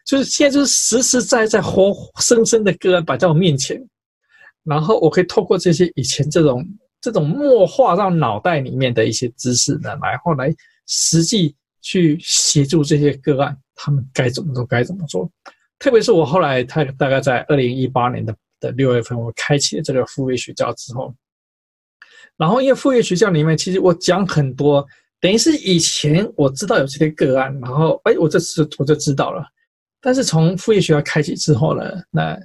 [0.08, 3.78] 就是现在就是实实在在活生生的个案摆在我面前，
[4.64, 6.66] 然后我可以透过这些以前这种
[6.98, 10.50] 这种默化到脑袋里面的一些知识呢，然后来
[10.86, 15.30] 实际去协助这些个案，他们该怎么做该怎么做。
[15.78, 21.14] 特别是我后来，他大概在二零一八年的的六月份，我开启了这个复位学校之后。
[22.38, 24.86] 然后，因为复位学校里面，其实我讲很多，
[25.20, 29.44] 等于是以前我知道有这些个案，然后哎，我这次我就知道了。
[30.00, 32.38] 但是从副业学校开启之后呢，那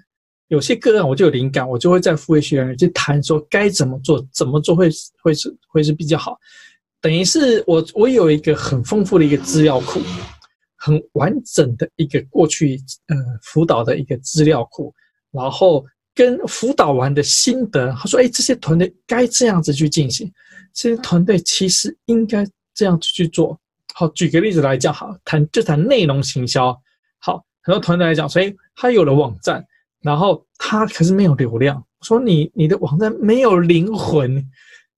[0.47, 4.89] 有些个案我就有灵感，我就会在副业学校里去谈说该怎么做，怎么做会
[5.21, 6.37] 会是会是比较好。
[7.01, 10.01] 等于是我我有一个很丰富的一个资料库，
[10.77, 14.93] 很完整的一个过去呃辅导的一个资料库，
[15.31, 15.85] 然后。
[16.15, 20.31] 跟辅导完的心得，他说：“哎，这些团队该这样子去进行，
[20.71, 23.59] 这些团队其实应该这样子去做。
[23.95, 26.79] 好，举个例子来讲，好，谈就谈内容行销。
[27.23, 29.65] 好，很多团队来讲，所以他有了网站，
[30.01, 31.81] 然后他可是没有流量。
[32.01, 34.45] 说你你的网站没有灵魂，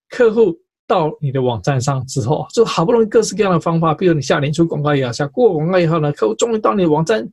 [0.10, 0.58] 客户
[0.88, 7.26] 到你的网站上之后，就好不容易各式各样的方法，比如你下脸书广告也好，下过广告以后呢，客户终于到你的网站，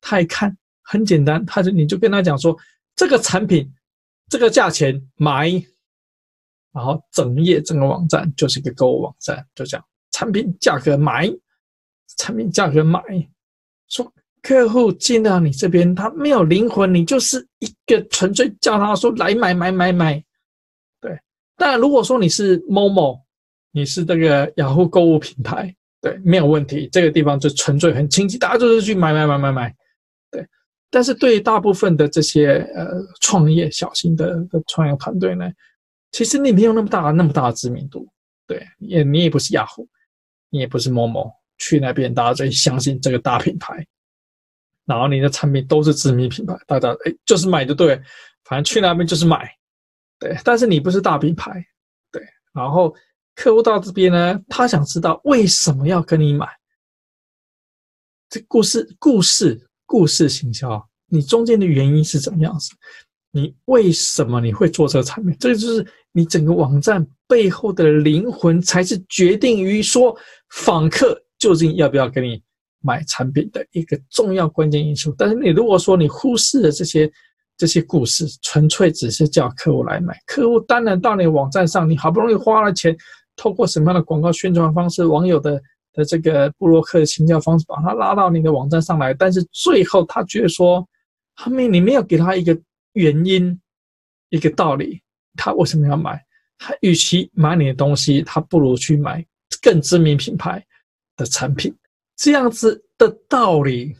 [0.00, 2.56] 他一看很简单，他就你就跟他讲说。”
[2.96, 3.68] 这个产品，
[4.30, 5.50] 这个价钱买，
[6.72, 11.28] 然后整页整个网站就是一个购物网站，就这样，产品价格买，
[12.16, 13.02] 产品价格买，
[13.88, 14.08] 说
[14.44, 20.22] 客户进到你这边，他没有灵魂，你就是一个纯粹叫他说来买买买买，
[21.00, 21.18] 对。
[21.56, 23.22] 但如果说你是 Momo，
[23.72, 29.74] 你是这个雅虎购物平台，对，没有问题，这个地方就纯粹很清晰，大家就是去买买买买买。
[30.30, 30.46] 对
[30.90, 35.50] 但是对于大部分的这些呃创业小型的的创业团队呢，
[36.12, 38.06] 其实你没有那么大那么大的知名度，
[38.46, 39.88] 对，也你也不是雅虎，
[40.50, 43.84] 你也不是某某，去那边大家最相信这个大品牌，
[44.86, 48.00] 然后你的产品都是知名品牌，大家哎就是买就对，
[48.44, 49.50] 反正去那边就是买，
[50.18, 51.64] 对，但是你不是大品牌，
[52.12, 52.94] 对，然后
[53.34, 56.48] 客户到这边呢，他想知道为什么要跟你买，
[58.28, 59.68] 这故事故事。
[59.86, 62.70] 故事行销，你中间的原因是怎么样子？
[63.32, 65.36] 你为什么你会做这个产品？
[65.38, 70.16] 这个就是你整个网站背后的灵魂，才是决定于说
[70.48, 72.42] 访客究竟要不要跟你
[72.84, 75.12] 买产品的一个重要关键因素。
[75.18, 77.10] 但是你如果说你忽视了这些
[77.56, 82.96] 这些故事，纯粹只是叫客户来买，客户当然到你网站上，你好不容易花了钱，
[83.34, 85.60] 透过什么样的广告宣传方式，网友的。
[85.96, 90.84] 的这个布洛克的请教方式，把他拉到你的网站上来，但是最后他觉得说，
[91.36, 92.60] 他没你没有给他一个
[92.94, 93.56] 原因，
[94.30, 95.00] 一个道理，
[95.36, 96.20] 他为什么要买？
[96.58, 99.24] 他与其买你的东西，他不如去买
[99.62, 100.60] 更知名品牌
[101.16, 101.72] 的产品。
[102.16, 103.96] 这样子的道理，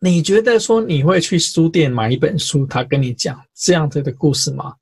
[0.00, 4.74] 你觉得说你会去书店买一本书，他跟你讲这样子的故事吗？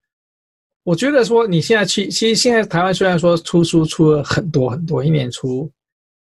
[0.83, 5.71] 我觉得说你现在去，其实现在台湾虽然说出书出了很多很多，一年出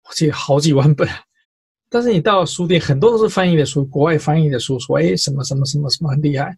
[0.03, 1.07] 我记得好几万本，
[1.89, 6.55] 但是你到书店，很多都是翻译的书，国外翻译的书，说哎什么什么什么什么很厉害。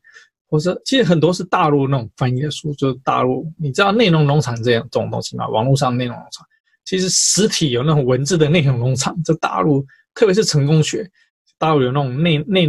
[0.50, 5.48] 或者其实很多是大陆那种翻译的书，就是大陆，你知道内容农场这样这种东西吗？
[5.48, 6.46] 网络上内容农场，
[6.86, 11.10] 其实实体有那种文字的内容农场，这大陆特别是成功学，
[11.58, 12.68] 大陆有那种内内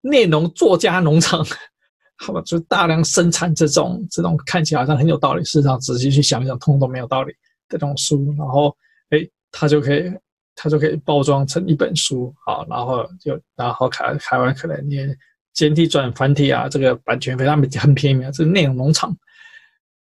[0.00, 1.44] 内容作家农场，
[2.18, 7.32] 好吧，就大量生产这种这种看起来好像很有道理，事实上仔细去想一想，通通都没有道理
[7.68, 8.76] 的这种书，然后
[9.10, 9.18] 哎，
[9.50, 10.12] 它就可以
[10.54, 15.16] 它就可以包装成一本书，好，然后就然后台台湾可能也。
[15.52, 19.14] 简体转繁体啊，这个版权费他们很便宜啊，这是内容农场，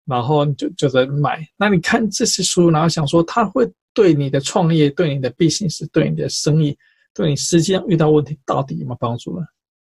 [0.06, 1.46] 然后就就在买。
[1.58, 6.78] 那你看这些书，然后想说，它会对你的创业、对你的 business、对你的生意、
[7.14, 9.46] 对你实际上遇到问题到底有没有帮助呢？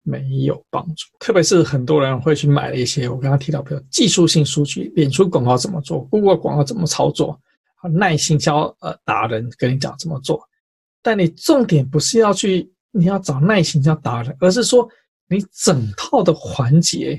[0.04, 1.06] 没有帮助。
[1.20, 7.40] 特别是很多人会去买了一些我刚刚提到，比如技术性书籍，脸书广告怎么做，Google 广告怎么操作，
[7.94, 10.42] 耐心销呃达人跟你讲怎么做。
[11.02, 14.90] 但你重点不是要去你要找耐心销达人，而是说。
[15.34, 17.18] 你整套的环节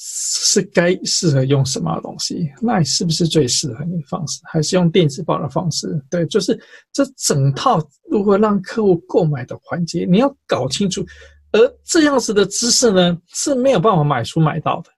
[0.00, 2.48] 是该适合用什么东西？
[2.62, 4.40] 那是不是最适合你的方式？
[4.44, 6.00] 还是用电子报的方式？
[6.08, 6.58] 对，就是
[6.92, 11.04] 这整套如何让客户购买的环节，你要搞清楚。
[11.50, 14.90] 而这样子的知识呢，是没有办法买书买到的。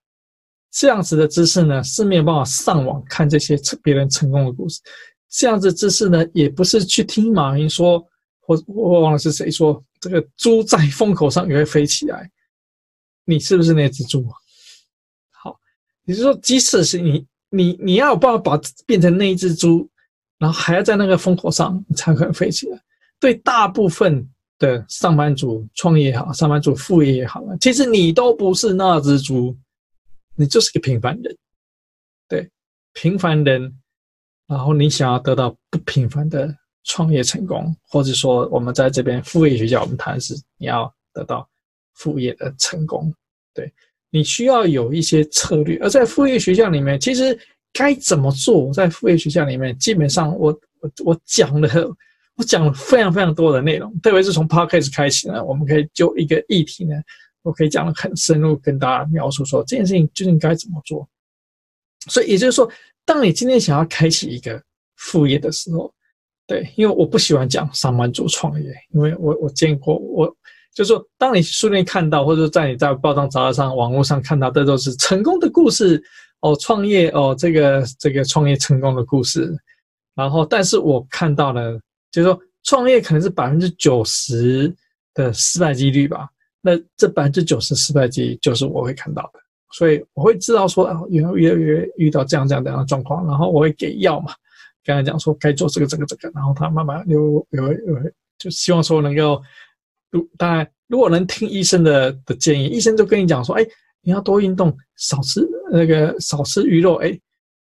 [0.71, 4.81] 这样子的知识呢，是没有办法上网看这些别人成功的故事。
[5.31, 8.05] 这样子知识呢，也不是去听马云说。
[8.43, 12.29] 或我忘了是谁说，这个猪在风口上也会飞起来，
[13.25, 14.27] 你是不是那只猪？
[16.11, 19.89] 也就是说，即使是你，你你要有办法把变成那一只猪，
[20.39, 22.81] 然后还要在那个风口上，你才可能飞起来。
[23.19, 29.57] 对大部分的上班族创业也好，上班族副业也好，其实你都不是那只猪，
[30.37, 31.37] 你就是个平凡人。
[32.29, 32.51] 对，
[32.93, 33.81] 平凡人，
[34.47, 36.57] 然后你想要得到不平凡的。
[36.85, 41.47] 创业成功，或者说我们在这边副业学校，我们谈的是你要得到
[41.93, 43.13] 副业的成功，
[43.53, 43.71] 对，
[44.11, 45.79] 你需要有一些策略。
[45.79, 47.39] 而在副业学校里面，其实
[47.73, 48.73] 该怎么做？
[48.73, 51.69] 在副业学校里面，基本上我我我讲了，
[52.37, 56.97] 我讲了非常非常多的内容，特别是从 Podcast 开始呢，我们可以就一个议题呢，
[57.43, 61.09] 我可以讲得很深入，跟大家描述说这件事情究竟该怎么做。
[62.09, 62.71] 所以也就是说，
[63.05, 64.63] 当你今天想要开启一个
[64.97, 65.93] 副业的时候，
[66.47, 70.37] 对，因为我不喜欢讲上班族创业，因为我我见过，我
[70.75, 76.03] 就是说，当你书店看到，或者在你在报章杂志上、网络上看到的都是成功的故事
[76.41, 79.53] 哦，创业哦，这个这个创业成功的故事，
[80.15, 81.79] 然后，但是我看到了，
[82.11, 84.73] 就是说，创业可能是百分之九十
[85.13, 86.29] 的失败几率吧，
[86.61, 89.41] 那这百分之九十失败几率就是我会看到的，
[89.73, 94.33] 所以我会知道说，哦，有越越遇到这样这样这样的状况，然后我会给药嘛。
[94.83, 97.99] 刚才讲说该做这个这个这个，然后他慢慢有有有，
[98.39, 99.41] 就希望说能够，
[100.11, 103.65] 如当然如果能听医生的的建议，医生就跟你讲说，哎，
[104.03, 107.19] 你要多运动，少吃那个少吃鱼肉，哎，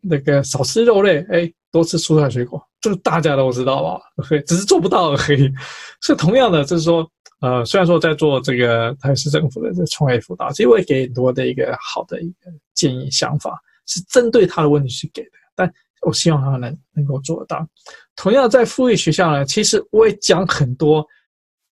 [0.01, 4.01] 那个少吃肉类，哎，多吃蔬菜水果，这个大家都知道吧？
[4.29, 5.53] 对，只是做不到而已。
[6.01, 7.09] 所以同样的，就是说，
[7.41, 15.73] 呃，虽然说在做这个台北市政府的这创业辅导，其实我也给很多的一个好的一个建议想法，是针对他的问题去给的，但。
[16.07, 17.67] 我希望他能能够做到。
[18.15, 21.03] 同样在富裕学校呢，其实我也讲很多，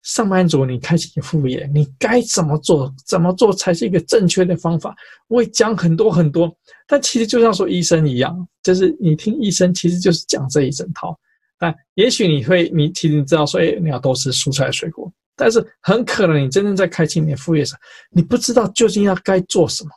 [0.02, 2.92] 上班族你开启副业，你该怎么做？
[3.06, 4.96] 怎么做才是一个正确的方法？
[5.28, 6.50] 我会讲很多很多。
[6.86, 11.18] 但其实就像说医生一样，就是你听医生其实就是讲这一整套。
[11.58, 15.12] 但也许你会，你其实你知道说，哎，你要多吃蔬菜水果。
[15.36, 17.74] 但是很可能你真正在开启你的副业时，
[18.10, 19.90] 你不知道究竟要该做什么。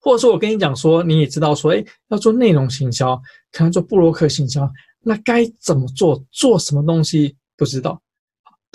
[0.00, 3.20] 或者说，我跟你讲说，你也知道说，哎，要做内容行销，
[3.52, 4.70] 可能做布洛克行销，
[5.00, 6.22] 那该怎么做？
[6.30, 8.00] 做什么东西不知道。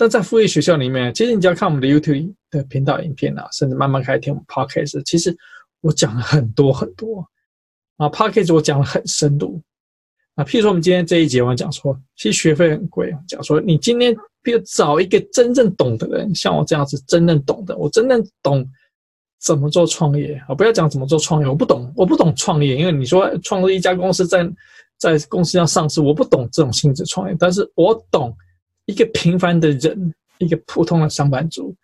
[0.00, 5.36] 但在副业学校里面，其实你只要看我们的 YouTube 的频道影片啊，甚至慢慢开始听我们 Podcast，其实
[5.82, 7.22] 我讲了很多很多
[7.98, 9.60] 啊，Podcast 我讲了很深度
[10.36, 10.42] 啊。
[10.42, 13.14] 譬如说，我们今天这一节我讲说，其实学费很贵。
[13.28, 18.66] 讲说，你今天比如找一个真正懂的人，像我这样子，真正懂的，我真正懂。
[19.42, 20.54] 怎么做创业啊？
[20.54, 22.76] 不要讲怎么做创业，我不懂，我不懂创业。
[22.76, 24.46] 因为你说创立一家公司，在
[24.98, 27.34] 在公司要上市，我不懂这种性质创业。
[27.38, 28.36] 但是我懂
[28.90, 31.74] 一个平凡的人，一个普通的上班族，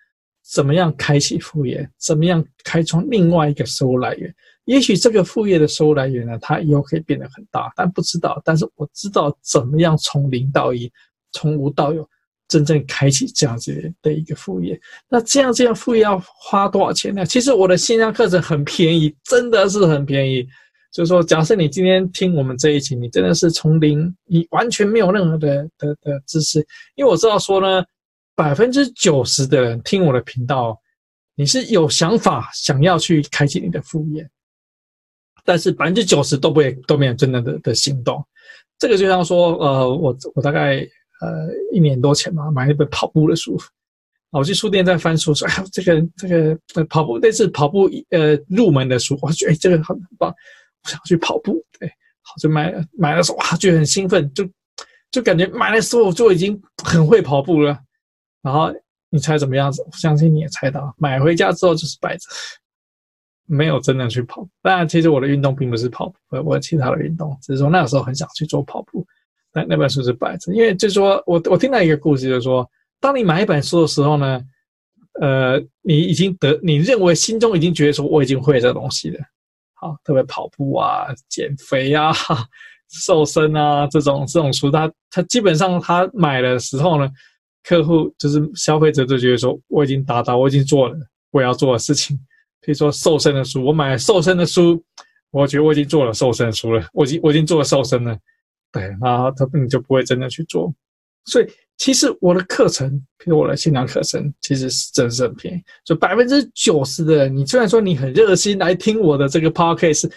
[0.44, 4.34] 怎么样开启副业，怎么样开创另外一个收入来源。
[4.64, 8.42] 也许这个副业的收入来源呢，它以后可以变得很大，但不知道。
[8.44, 10.90] 但是我知道怎么样从零到一，
[11.30, 12.08] 从无到有，
[12.48, 14.78] 真正开启这样子的一个副业。
[15.08, 17.24] 那这样这样副业要花多少钱呢？
[17.24, 20.44] 其实我的线上课程很便宜，真的是很便宜。
[20.92, 26.58] 就是说，假设你今天听我们这一期，你真的是从零，你完全没有任何的的的知识，
[26.94, 27.84] 因为我知道说呢，
[28.34, 30.78] 百分之九十的人听我的频道，
[31.34, 34.28] 你是有想法想要去开启你的副业。
[35.44, 38.20] 但是百分之九十都不会都没有真正的的行动，
[38.80, 40.78] 这个就像说，呃，我我大概
[41.20, 43.56] 呃一年多前嘛，买了一本跑步的书，
[44.32, 50.34] 我去书店在翻书，说，哎 呀，这个这个跑步类似跑步呃入门的书，我觉得哎这个很很棒，
[50.86, 51.88] 想去跑步，对，
[52.22, 54.48] 好就买了买了时候哇，觉得很兴奋，就
[55.10, 57.78] 就感觉买的时候就已经很会跑步了，
[58.42, 58.72] 然后
[59.10, 59.82] 你猜怎么样子？
[59.82, 62.24] 我相信你也猜到，买回家之后就是摆着。
[63.48, 69.06] 没有真的去跑，当然，其实我的运动并不是跑步，我我其他的运动，只是说那个时候很想去做跑步。
[69.52, 72.68] 但那本书是摆着，因为就是说我我听到一个故事，就是说，
[72.98, 74.42] 当你买一本书的时候呢，
[75.20, 79.20] 呃，你已经得，你认为心中已经觉得说我已经会这东西了，
[79.86, 82.12] 好，特别跑步啊、减肥啊、
[82.88, 87.08] 瘦身啊这种这种书，他他基本上他买的时候呢，
[87.62, 90.96] 客户就是消费者就觉得说我已经达到，我已经做了
[91.30, 92.18] 我要做的事情。
[92.60, 94.82] 比如说瘦身的书，我买了瘦身的书，
[95.30, 98.18] 我觉得我已经做了瘦身的书了，我已经我已经做了瘦身了，
[98.72, 100.72] 对，然后他你就不会真的去做。
[101.26, 101.46] 所以
[101.78, 105.62] 其实我的课程，比如我的线上课程，其实是真的是很便宜。
[105.84, 110.10] 就百分之九十的人，你虽然说你很热心来听我的这个 podcast，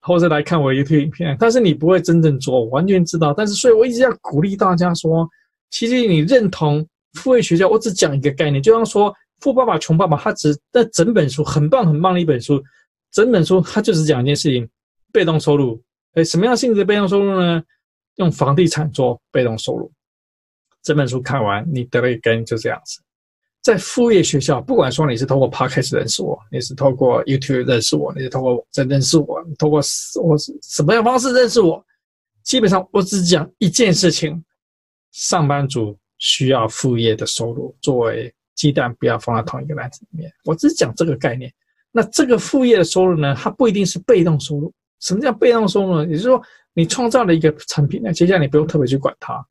[0.00, 3.32] 或者来看我的 YouTube 影片，但是你不会真正做，完全知道。
[3.32, 5.28] 但是所以我一直要鼓励大家说，
[5.70, 9.14] 其实你认同副业学校，我只讲一个概念，就像说。
[9.40, 12.62] 富爸爸穷爸爸，他只那整本书很棒很棒的一本书，
[13.10, 14.68] 整本书他就是讲一件事情：
[15.12, 15.82] 被动收入。
[16.14, 17.60] 哎，什么样性质的被动收入呢？
[18.18, 19.90] 用房地产做被动收入。
[20.82, 23.00] 这本书看完，你得了一根就这样子。
[23.60, 29.78] 在副业学校，不管说你是通过 Podcast 认识我，你是透过 YouTube 认识我，你是透过网站认识我，你透过
[30.22, 31.84] 我什么样方式认识我，
[32.42, 34.44] 基本上我只讲一件事情：
[35.12, 38.34] 上班族需要副业的收入作为。
[38.54, 40.30] 鸡蛋不要放在同一个篮子里面。
[40.44, 41.52] 我只讲这个概念。
[41.90, 43.34] 那这个副业的收入呢？
[43.34, 44.72] 它不一定是被动收入。
[45.00, 46.06] 什么叫被动收入呢？
[46.06, 46.40] 也就是说，
[46.74, 49.44] 你创造了一个产品那，接下来你不用特别去管它，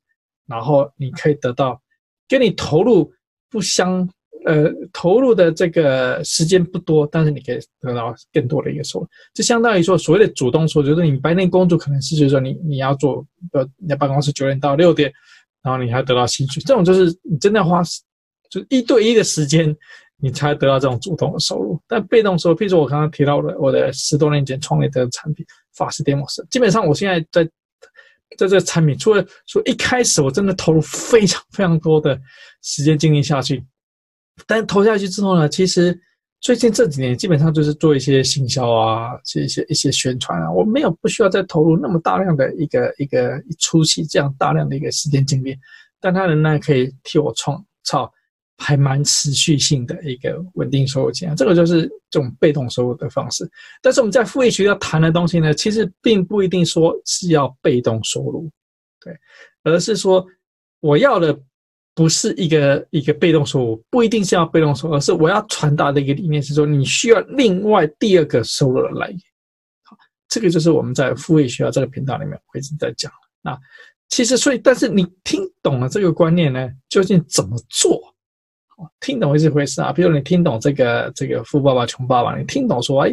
[0.52, 1.82] 然后你可以得到
[2.28, 3.12] 跟你投入
[3.50, 4.08] 不相
[4.46, 9.08] 呃投入的这个时间不多，但是你可以得到更多的一个收入。
[9.34, 15.12] 就相当于说，所谓的主动收入，就是你白天工作可能是就是说你你要做呃你在办公室九点到六点，
[15.64, 17.82] 然后你还得到薪水，这种就是你真的要花。
[18.50, 19.74] 就一对一的时间，
[20.18, 21.80] 你才得到这种主动的收入。
[21.88, 27.50] 但被动收入，譬如说我刚刚提到的，我的十多年前创立的产品法式电风扇，基本上我现在在
[28.38, 32.20] 在这个产品，除了说一开始我真的投入非常非常多的
[32.62, 33.64] 时间精力下去，
[34.48, 36.00] 但投下去之后呢，其实
[36.40, 45.56] 最近这几年基本上就是做一些行销啊，一些一些宣传啊，我没有不需要再投入那么大量的一个一个初期这样大量的一个时间精力，
[46.00, 48.12] 但它仍然可以替我创造。
[48.58, 53.50] 还蛮持续性的一个稳定收入这样，这个就是这种被动收入的方式。
[53.82, 58.50] 但是我们在副业学校谈的东西呢，其实并不一定说是要被动收入，
[59.00, 59.18] 对，
[59.64, 60.26] 而是说
[60.80, 61.38] 我要的
[61.96, 69.20] 不是一个一个被动收入，不一定是要被动收入，而是我要传达的一个理念是说，你需要另外第二个收入的来源。
[69.84, 69.98] 好，
[70.30, 73.12] 这个就是我们在副业学校这个频道里面我一直在讲。
[73.42, 73.58] 那
[74.10, 78.11] 其实所以，但是你听懂了这个观念呢，究竟怎么做？
[79.00, 83.12] 听懂是一回事啊，比如你听懂这个这个富爸爸穷爸爸，你听懂说哎，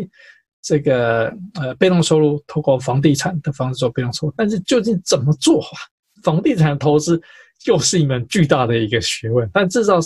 [0.63, 5.79] 这个呃被动收入透过房地产的方式做被动收入，但是究竟怎么做啊？
[6.23, 7.21] 房地产投资
[7.67, 10.01] 又是一门巨大的一个学问，但至少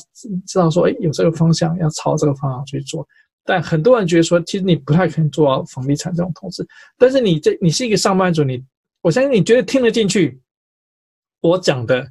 [0.47, 3.07] 知道说哎有这个方向，要朝这个方向去做。
[3.45, 6.67] 但很多人觉得说，其实你不太可能做到房地产这种投资，
[6.99, 8.63] 但是你这你是一个上班族，你
[9.01, 10.41] 我相信你觉得听得进去
[11.41, 12.07] 我讲的，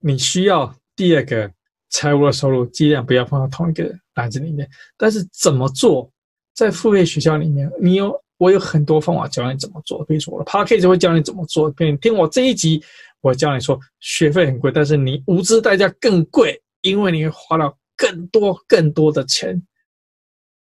[0.00, 1.50] 你需要第二个。
[1.90, 6.10] 财务的收入尽量不要放到同一个篮子里面，但是怎么做，
[6.54, 10.04] 在付费学校里面，你有我有很多方法教你怎么做。
[10.04, 12.82] 比如说我的 Podcast 会教你怎么做，比如你听我这一集，
[13.20, 19.60] 我教你说学费很贵，但是你无知代价更贵，因为你会花到更多更多的钱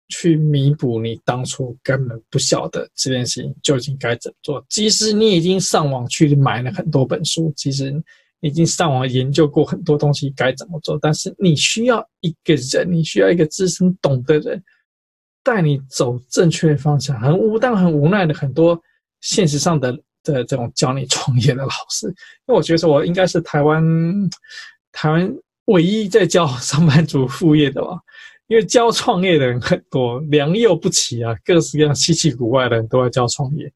[0.08, 4.66] 去弥补你当初根本不晓得这件事情究竟该怎么做。
[4.70, 8.02] 即使你已经上网去买了很多本书，其实。
[8.42, 14.64] 已经上网研究过很多东西该怎么做，但是你需要一个人，你需要一个资深懂的人
[15.44, 17.20] 带你走正确的方向。
[17.20, 18.82] 很无，但很无奈的，很多
[19.22, 19.92] 现实上的
[20.24, 22.14] 的这种教你创业的老师，因
[22.48, 23.84] 为我觉得我应该是台湾
[24.92, 25.34] 台湾
[25.66, 28.00] 唯一在教上班族副业的吧，
[28.48, 33.72] 因为教创业的人很多，良莠不齐啊，各式各样稀奇古怪的人都在教创业。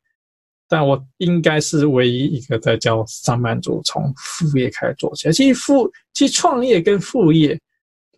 [0.74, 5.32] 但我应该是唯一一个在教上班族从副业开始做起来。
[5.32, 7.62] 其实副，其实创业跟副业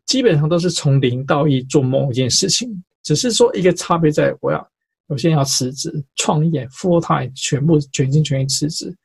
[0.06, 4.70] 基本上都是从零到一做某一件事情，只是说一个差别在，我要
[5.10, 8.96] 有些人要辞职创业，full time 全部全心全意辞职。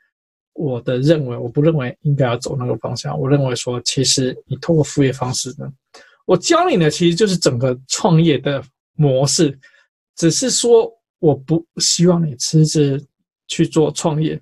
[0.53, 3.18] 我的认为，我不认为应该要走那个方向。
[3.18, 5.68] 我认为说，其实你通过副业方式呢，
[6.24, 8.62] 我教你的其实就是整个创业的
[8.94, 9.59] 模式，
[10.14, 10.88] 只是说
[11.18, 13.05] 我不希望你辞职。
[13.51, 14.40] 去做创业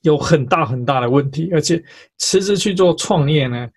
[0.00, 1.80] 有很大很大的问题，而且
[2.18, 3.68] 辞职去做创业呢，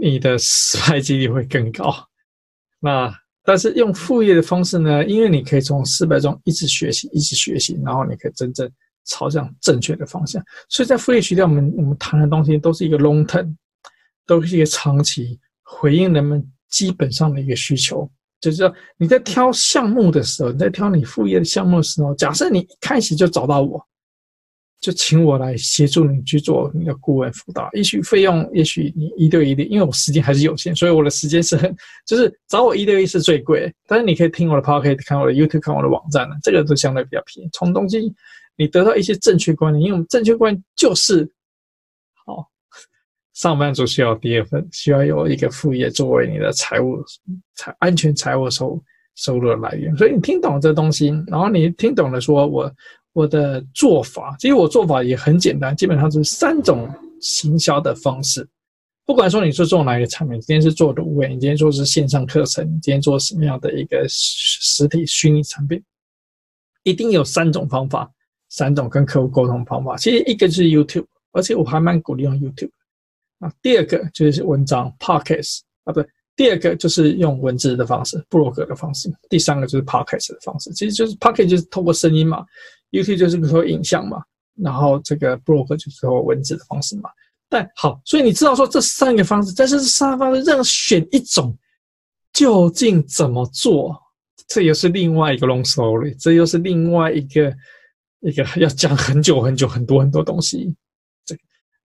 [0.00, 1.92] 你的失败几率会更高。
[2.78, 3.12] 那
[3.44, 8.70] 但是用副业的方式呢，因为你可以从失败中一直学习，一直学习，然后你可以真正
[9.06, 10.40] 朝向正确的方向。
[10.68, 13.52] 所以在副业学校，我们我们谈的东西都是一个 long term，
[14.26, 18.08] 都是一个长期回应人们基本上的一个需求。
[18.42, 23.80] 就是说，你在挑项目的时候，你在挑你副业的项目的时候，假设你一开始就找到我，
[24.80, 27.70] 就请我来协助你去做你的顾问辅导。
[27.72, 31.72] 也许费用，也许你一对一的，因为我时间还是有限，所以我的时间是很，
[32.04, 33.72] 就是找我一对一是最贵。
[33.86, 37.48] 但是你可以听我的 podcast，看我的 YouTube，看我的网站呢，这个都相对比较便宜。
[37.52, 38.02] 从中间
[38.56, 41.30] 你得到一些正确观念，因为我们正确观念就是。
[43.34, 47.02] 上班族需要第二份，需要有一个副业作为你的财务
[47.54, 48.82] 财安全财务收
[49.14, 49.96] 收入的来源。
[49.96, 52.72] 所以你听懂这东西，然后你听懂了，说我
[53.14, 56.88] 我的做法，其实我做法也很简单，基本上是三种
[57.20, 58.46] 行销的方式。
[59.04, 65.82] 不管说你是做哪一个产品，今天是做的物，你今天做是线上课程，你今天做什么样的一个实体虚拟产品，
[66.84, 68.10] 一定有三种方法，
[68.50, 69.96] 三种跟客户沟通方法。
[69.96, 72.70] 其实一个是 YouTube，而且我还蛮鼓励用 YouTube。
[73.42, 79.12] 啊，第二个就是文章 Podcast 啊，不对，第二个就是用文字的方式，部落格的方式。
[79.28, 82.46] 第三个就是 Podcast 的方式，其实就是 Podcast 就是透过声音嘛
[82.92, 84.22] ，YouTube 就是透过影像嘛，
[84.54, 87.10] 然后这个部落格就是透过文字的方式嘛。
[87.48, 91.58] 但好，所以你知道说这三个方式，但是这三个方式任选一种，
[92.32, 94.00] 究竟怎么做？
[94.48, 97.52] 这又是另外一个 long story，这又是另外一个
[98.20, 100.74] 一个要讲很久很久很多很多东西。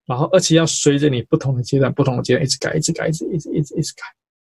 [0.08, 4.04] 然后，而且要随着你不同的阶段、不同的阶段一直改、一直改、一直一直一直一直改，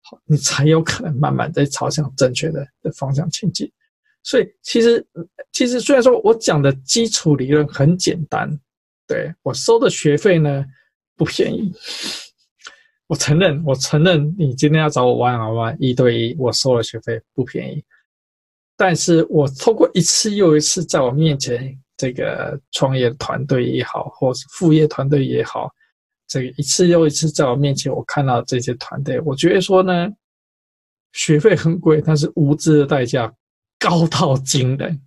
[0.01, 3.71] 好，你才有可能慢慢在朝向正确的的方向前进。
[4.23, 5.05] 所以，其实，
[5.51, 8.49] 其实虽然说我讲的基础理论很简单，
[9.05, 10.65] 对，我收的学费呢
[11.15, 11.71] 不便宜，
[13.05, 17.83] 我承认，我承认，你今天要找我玩玩玩一对一，我收的学费不便宜，
[18.75, 21.79] 但是我透过一次又一次在我面前。
[22.03, 25.71] 这个创业团队也好，或是副业团队也好，
[26.27, 30.09] 这个一次又一次在我面前，我看到这些团队，我觉得说呢，
[31.13, 33.33] 学费很贵，但是无知的代价
[33.79, 35.01] 高到惊人。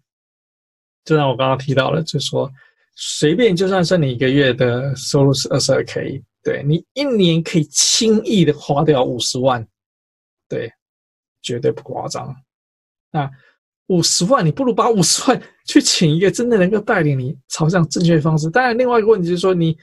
[1.05, 2.51] 就像我刚刚提到了，就说，
[2.95, 9.69] 随便就算是你一个月的收入是二十二 K，对，你一年可以轻易的花掉五十万，
[10.49, 10.73] 对，
[11.43, 12.35] 绝对不夸张。
[13.11, 13.31] 那。
[13.89, 18.49] 五十万，你不如把五十万去请一个真的能够带领你朝向正确的方式。
[18.49, 19.77] 当然，另外一个问题就是说你，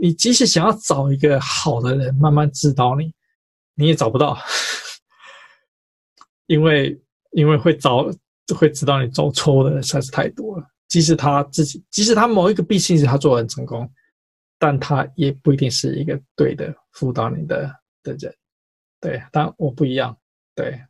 [0.00, 3.12] 你即使想要找一个好的人慢慢指导你，
[3.74, 4.36] 你也找不到，
[6.48, 7.00] 因为
[7.32, 8.10] 因为会找
[8.56, 10.66] 会指导你走错的人实在是太多了。
[10.88, 13.88] 即使他自己，即使他某一个毕竟是他做得很成功，
[14.58, 17.70] 但他也不一定是一个对的辅导你的
[18.02, 18.34] 的人。
[19.00, 20.16] 对，但我不一样，
[20.54, 20.80] 对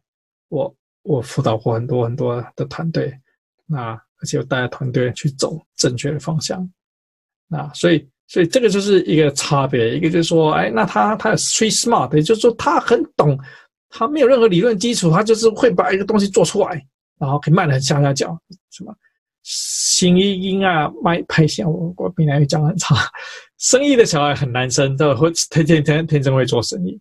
[0.49, 0.75] 我。
[1.09, 3.17] 我辅导过很多很多的团队，
[3.65, 6.69] 那而且我带着团队去走正确的方向，
[7.49, 13.39] 那所以所以这个就是一个差别，一个就是说，哎，那他他有 street smart，也就是说他很懂，
[13.89, 16.87] 他没有任何理论基础，他就是会把一个东西做出来，
[17.19, 18.39] 然后可以卖得很下下脚，
[18.71, 18.95] 什么
[19.43, 22.95] 新一音啊卖拍线，我我比那个讲很差，
[23.59, 27.01] 生意的小孩很难生，都会天天天天生会做生意，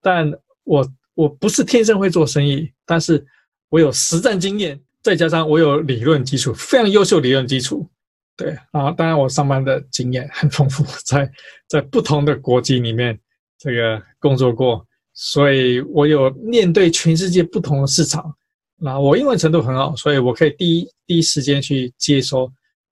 [0.00, 0.30] 但
[0.64, 0.86] 我。
[1.14, 3.22] 我不是天生会做生意，但是
[3.68, 7.88] 我有实战经验，再加上我有理论基础，非常优秀理论基础。
[8.36, 11.30] 对啊，当然我上班的经验很丰富， 在
[11.68, 13.18] 在不同的国籍里面
[13.58, 18.34] 这个工作过，所以我有面对全世界不同的市场。
[18.76, 22.50] 那我英文程度很好，所以我可以第一第一时间去接收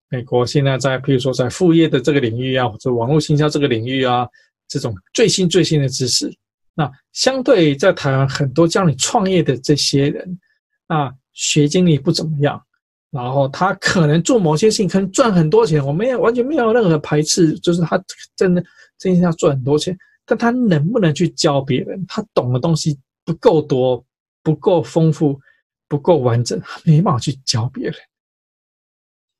[0.08, 4.28] 美国现在在，譬如说在副业的这个领域啊，或者网络行销这个领域啊，
[4.68, 6.32] 这种最新最新的知识，
[6.74, 10.38] 那相对在台湾很多教你创业的这些人，
[10.86, 12.62] 那学经历不怎么样，
[13.10, 17.98] 然后他可能做某些事情可能赚很多钱，我没有完全没有任何排斥，就是他
[18.36, 18.62] 真的
[18.98, 22.04] 真心要赚很多钱，但他能不能去教别人？
[22.06, 24.04] 他懂的东西不够多，
[24.42, 25.40] 不够丰富，
[25.88, 27.94] 不够完整，没办法去教别人。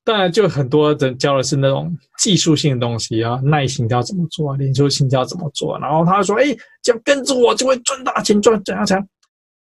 [0.02, 5.78] 当然，就很多人教的是那种技术性的东西啊，耐心要怎么做啊，脸书行销怎么做。
[5.78, 9.08] 然后他说：“哎，只要跟着我就会赚大钱，赚怎样怎样。”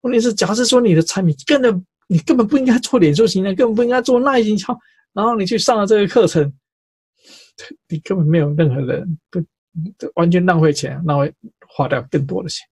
[0.02, 4.78] 问题是，假设说你的产品根本你根本不应该做脸书形象，根本不应该做耐心行销，
[5.12, 6.52] 然后你去上了这个课程，
[7.88, 9.40] 你根本没有任何人不
[10.14, 11.32] 完全浪费钱，那会
[11.68, 12.66] 花掉更多的钱。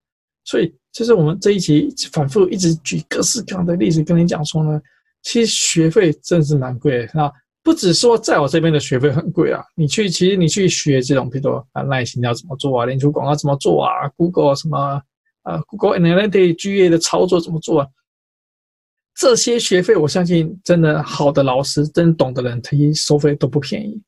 [0.45, 4.81] 所以，这是我们这一集反复一直举各式各样的例子跟你讲说呢，
[5.23, 7.33] 其实学费真是蛮贵的啊。
[7.63, 15.03] 不只说在我这边的学费很贵啊，你去其实你去学这种，比如说啊，耐心要怎么做啊，脸书广告怎么做啊，Google 什么
[15.45, 17.89] 啊，Google Analytics GA 的操作怎么做啊，
[19.15, 24.01] 这些学费我相信真的好的老师，真懂的人，他一收费都不便宜。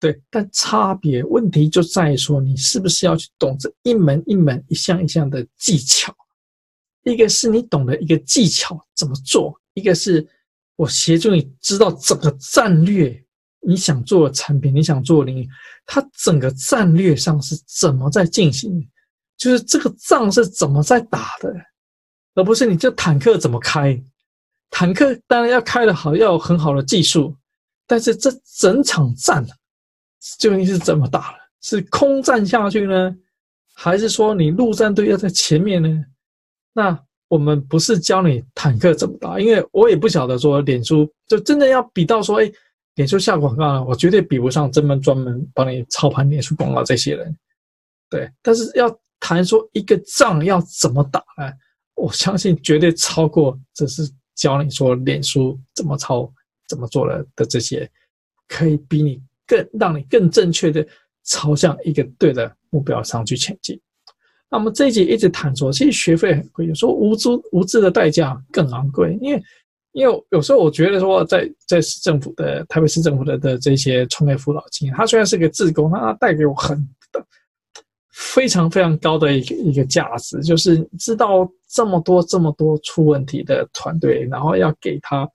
[0.00, 6.14] 对，但差别问题就在于说，你是不是要去懂这一门一门、一项一项的技巧？
[7.04, 10.26] 一个是你懂得一个技巧怎么做，一个是。
[10.76, 13.20] 我协助你知道整个战略，
[13.66, 15.48] 你想做的产品，你想做的领域，
[15.84, 18.88] 它整个战略上是怎么在进行？
[19.36, 21.52] 就是这个仗是怎么在打的，
[22.36, 24.00] 而不是你这坦克怎么开。
[24.70, 27.36] 坦克当然要开得好，要有很好的技术，
[27.86, 29.44] 但是这整场战
[30.38, 31.38] 究竟是怎么打的？
[31.60, 33.14] 是空战下去呢，
[33.74, 36.04] 还是说你陆战队要在前面呢？
[36.72, 36.98] 那？
[37.30, 42.50] 我们不是教你坦克怎么打，因为我也不晓得说脸书就真的要比到说，哎，
[42.94, 47.36] 脸书下广告，我绝对比不上这么专门帮你操盘脸书广告这些人。
[48.08, 48.90] 对，但是要
[49.20, 51.52] 谈说一个仗要怎么打呢？
[51.96, 56.32] 我相信绝对超过只是教你说脸书怎么操、
[56.66, 57.90] 怎么做了的这些，
[58.46, 60.86] 可以比你更让你更正确的
[61.24, 63.78] 朝向一个对的目标上去前进。
[64.48, 69.18] 那么这一集一直谈说，其实学费很贵，有时候无知无知的代价更昂贵。
[69.20, 69.42] 因为，
[69.92, 76.78] 因为有时候我觉得说在，在市政府的台北市政府的的这些创业辅导金，它虽然是个自工，它带给我很
[78.18, 85.26] 非常非常高的一个一个价值，就是知道这么多这么多出问题的团队，然后要给他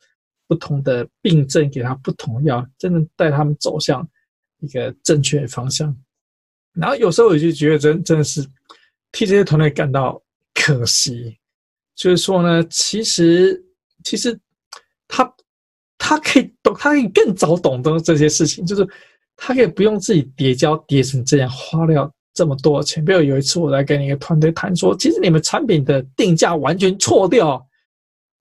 [0.48, 4.06] 不同的病症，给他不同药，真的带他们走向
[4.60, 5.96] 一个正确的方向。
[6.74, 8.46] 然后有时候我就觉得真真的是。
[9.16, 10.20] 替这些团队感到
[10.56, 11.38] 可惜，
[11.96, 13.64] 就是说呢，其实
[14.04, 14.36] 其实
[15.08, 15.36] 他
[16.00, 18.84] 他可以懂，他可以更早懂得这些事情，就是
[19.38, 23.04] 他可以不用自己叠胶叠成这样，花掉这么多钱。
[23.04, 27.58] 比如有一次我来跟一个团队谈说，其实你们产品的定价完全错掉，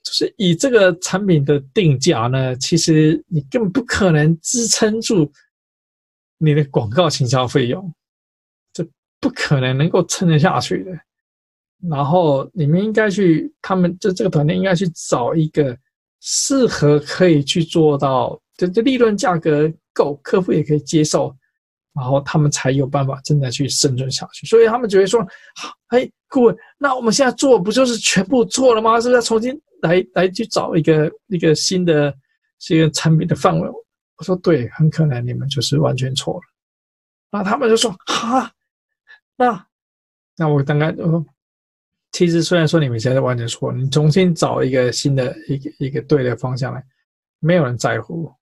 [0.02, 5.30] 就是以这个产品的定价呢，其实你根本不可能支撑住
[6.38, 7.92] 你的广告行销费用。
[8.72, 8.86] 这
[9.20, 10.90] 不可能能够撑得下去的。
[11.88, 15.76] 然后你们应该去，他们这这个团队应该去找一个
[16.20, 21.36] 适合可以去做到，这这利润价格够，客户也可以接受，
[21.94, 24.46] 然后他们才有办法真的去生存下去。
[24.46, 25.20] 所以他们觉得说，
[25.54, 29.00] 好，哎，顾问，那我们现在做不就是全部错了吗？
[29.00, 32.14] 是不是要重新来来去找一个一个新的
[32.58, 33.68] 这个产品的范围？
[34.16, 36.40] 我说对，很可能你们就是完全错了。
[37.30, 38.52] 那他们就说，哈。
[39.36, 39.66] 那，
[40.36, 41.24] 那我刚刚说，
[42.12, 46.84] 其实虽然说你们现在完全错，你重新找一个新的一个一个对的方向来，
[47.40, 48.32] 没有人在乎。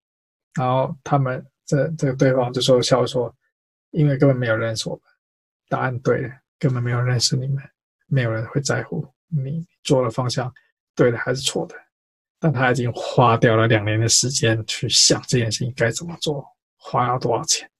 [0.59, 3.32] 然后他们这这个对方就说笑说，
[3.91, 5.03] 因为根本没有认识我们，
[5.68, 7.62] 答案对了，根本没有认识你们，
[8.07, 10.53] 没有人会在乎你做的方向
[10.95, 11.74] 对的还是错的。
[12.38, 16.45] 但他已经花掉了两年的时间去想这件事情该怎么做，
[16.76, 17.70] 花了多少钱，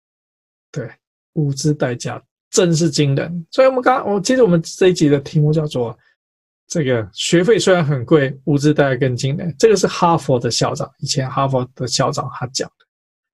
[0.71, 0.91] 对，
[1.33, 2.23] 无知代价。
[2.51, 5.97] 真是惊人，所以我们刚我记得我们这一集的题目叫做
[6.67, 9.55] “这个学费虽然很贵，无知代价更惊人”。
[9.57, 12.69] 这个是哈佛的校长，以前哈佛的校长他讲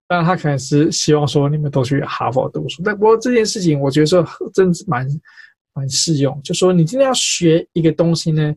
[0.09, 0.17] 的。
[0.17, 2.83] 当然，他可能是希望说你们都去哈佛读书。
[2.85, 5.07] 但不过这件事情，我觉得说真是蛮
[5.75, 6.41] 蛮适用。
[6.43, 8.55] 就说你今天要学一个东西呢，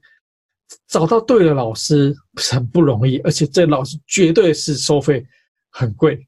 [0.88, 5.26] 找到对的老师很不容易，而且这老师绝对是收费
[5.70, 6.28] 很贵。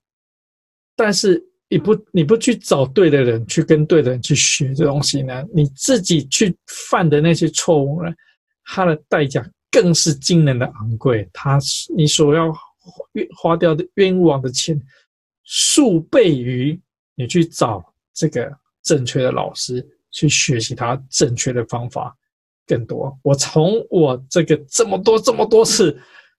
[0.95, 1.41] 但是。
[1.74, 5.41] 你不，你不去找对的人，去跟对的人去学这东西呢？
[5.53, 6.53] 你自己去
[6.89, 8.11] 犯的那些错误呢？
[8.65, 9.41] 它的代价
[9.72, 11.30] 更是惊人的昂贵。
[11.32, 11.57] 它，
[11.95, 12.53] 你所要
[13.38, 14.78] 花掉的冤枉的钱，
[15.44, 16.80] 数倍于
[17.16, 17.84] 你去找
[18.14, 18.52] 这个
[18.84, 22.16] 正确的老师去学习他正确的方法
[22.68, 23.18] 更多。
[23.24, 25.98] 我从我这个这么多这么多次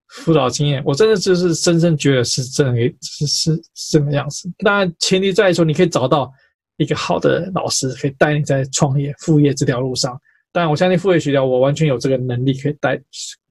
[0.08, 4.50] 辅导经验，我真的就是深深觉得是这样，是是这么样子。
[4.58, 6.32] 当然，前提在于说你可以找到
[6.76, 10.20] 一个好的老师，可以带你在创业副业这条路上。
[10.52, 13.00] 当然，我相信副业学校，我完全有这个能力可以带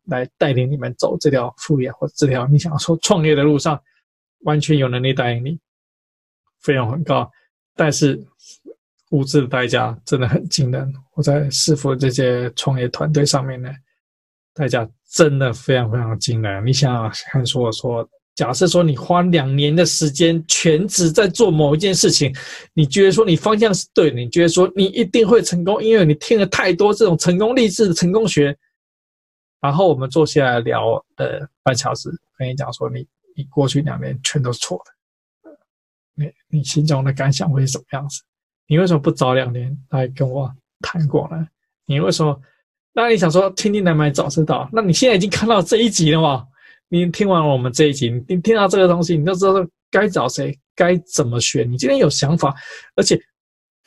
[0.05, 3.81] 来带领你们走这条副业或这条你想说创业的路上。
[4.43, 5.59] 完全有能力答应你，
[6.61, 7.29] 费用很高，
[7.75, 8.19] 但是
[9.11, 10.93] 物质的代价真的很惊人。
[11.15, 13.69] 我在师傅这些创业团队上面呢，
[14.53, 16.65] 代价真的非常非常惊人。
[16.65, 22.33] 你想想看，说说，假设说你花两年的时间全职在做某一件事情，
[22.73, 28.57] 你觉得说你方向是对的，你觉得说你一定会成功，因为你听了太多这种成功励志的成功学。
[29.59, 33.05] 然后我们坐下来聊呃半小时，跟你讲说你。
[33.35, 35.51] 你过去两年全都是错的，
[36.15, 38.21] 你你心中的感想会是什么样子？
[38.67, 41.47] 你为什么不早两年来跟我谈过呢？
[41.85, 42.39] 你为什么？
[42.93, 44.69] 那你想说听听难买早知道？
[44.71, 46.45] 那你现在已经看到这一集了嘛？
[46.89, 49.53] 你听完了我们这一集，你听到这个东西，你就知道
[49.89, 51.69] 该找谁，该怎么选。
[51.71, 52.53] 你今天有想法，
[52.95, 53.19] 而且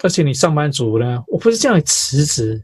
[0.03, 1.22] 而且你上班族呢？
[1.28, 2.62] 我不是叫你辞职，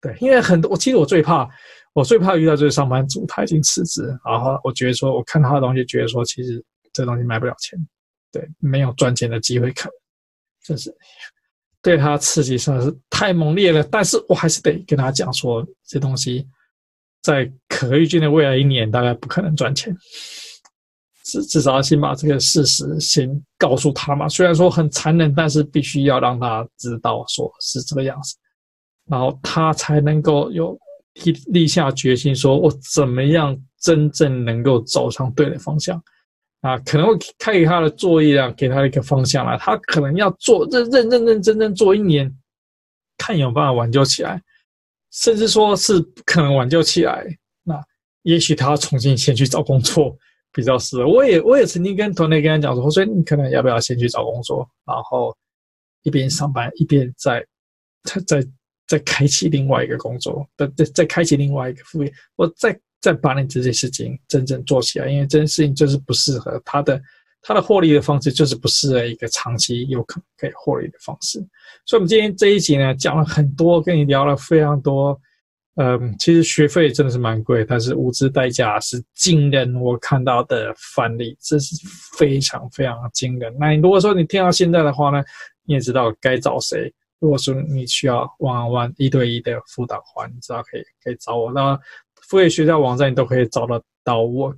[0.00, 1.48] 对，因为很多我其实我最怕。
[1.94, 7.78] 我最怕遇到就是上班族，他已经辞职，然后我觉得说，我看他的东西，觉得说，其实这东西卖不了钱，
[8.30, 9.94] 对，没有赚钱的机会可能，
[10.64, 10.94] 就是
[11.82, 13.82] 对他刺激实在是太猛烈了。
[13.84, 16.48] 但是我还是得跟他讲说，这东西
[17.20, 19.94] 在可预见的未来一年大概不可能赚钱，
[21.24, 23.28] 至至少要先把这个事实先
[23.58, 24.26] 告诉他嘛。
[24.30, 28.34] 虽然说很残忍，但是必须要让他知道说是这个样子，
[29.10, 30.74] 然后他才能够有。
[31.24, 36.02] 立立下决心，说我怎么样真正能够走上对的方向
[36.62, 36.78] 啊？
[36.78, 39.56] 可能会开给他的作业啊，给他一个方向啊。
[39.58, 42.34] 他可能要做认认认认真真做一年，
[43.18, 44.42] 看有办法挽救起来，
[45.12, 47.26] 甚至说是不可能挽救起来。
[47.62, 47.78] 那
[48.22, 50.16] 也许他要重新先去找工作
[50.50, 51.06] 比较适合。
[51.06, 55.36] 我也我也曾经跟团队跟他讲说，所以你可能要不要先去找工作，然后
[56.04, 57.46] 一边上班一边在
[58.04, 58.48] 在在。
[58.92, 67.00] 再开启另外一个工作，再再再开启另外一个副业，我再再把你这件事情真正做起来，因为这件事情就是不适合他的，
[67.40, 71.38] 他的获利的方式就是不适合一个长期有可能可以获利的方式。
[71.86, 75.18] 所以，我们今天这一集呢，讲了很多，跟你聊了非常多。
[75.76, 79.74] 嗯，其实学费真的是蛮贵，但是物质代价是惊人。
[79.80, 81.74] 我看到的范例，这是
[82.18, 83.56] 非常非常惊人。
[83.58, 85.24] 那你如果说你听到现在的话呢，
[85.64, 86.92] 你也知道该找谁。
[87.22, 91.52] 如果说你需要万万一对一的辅导的话，你知道可以可以找我。
[91.52, 91.78] 那
[92.20, 94.52] 副业学校网站你都可以找得到我，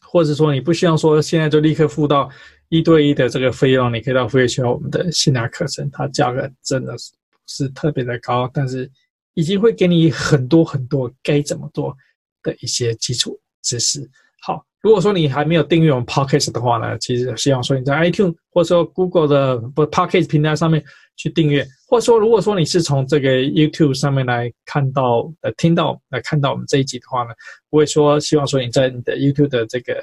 [0.00, 2.30] 或者说你不需要说现在就立刻付到
[2.68, 8.88] 一对一的这个费用，你可以到副业学校我们的线下课程，它价格真的是不是特别的高，但是
[9.34, 11.96] 已经会给你很多很多该怎么做
[12.40, 14.08] 的一些基础知识。
[14.42, 20.82] 好，如果说你还没有订阅我们 Podcast 的话呢，其实希望说你在 iTunes 或者说 Google 的不 Podcast 平台上面
[21.16, 27.30] 去订阅，或者说如果说你是从这个 YouTube 上面来看到呃听到来看到我们这一集的话呢，
[27.68, 29.94] 我会说希望说你在你的 YouTube 的这个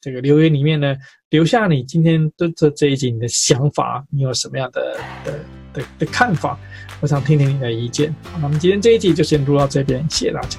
[0.00, 0.96] 这个留言里面呢，
[1.30, 5.32] 留下你今天的这这一集你的想法，你有什么样的的
[5.72, 6.58] 的的看法，
[7.00, 8.12] 我想听听你的意见。
[8.24, 10.58] 好，那么今天这一集就先录到这边，谢谢大家。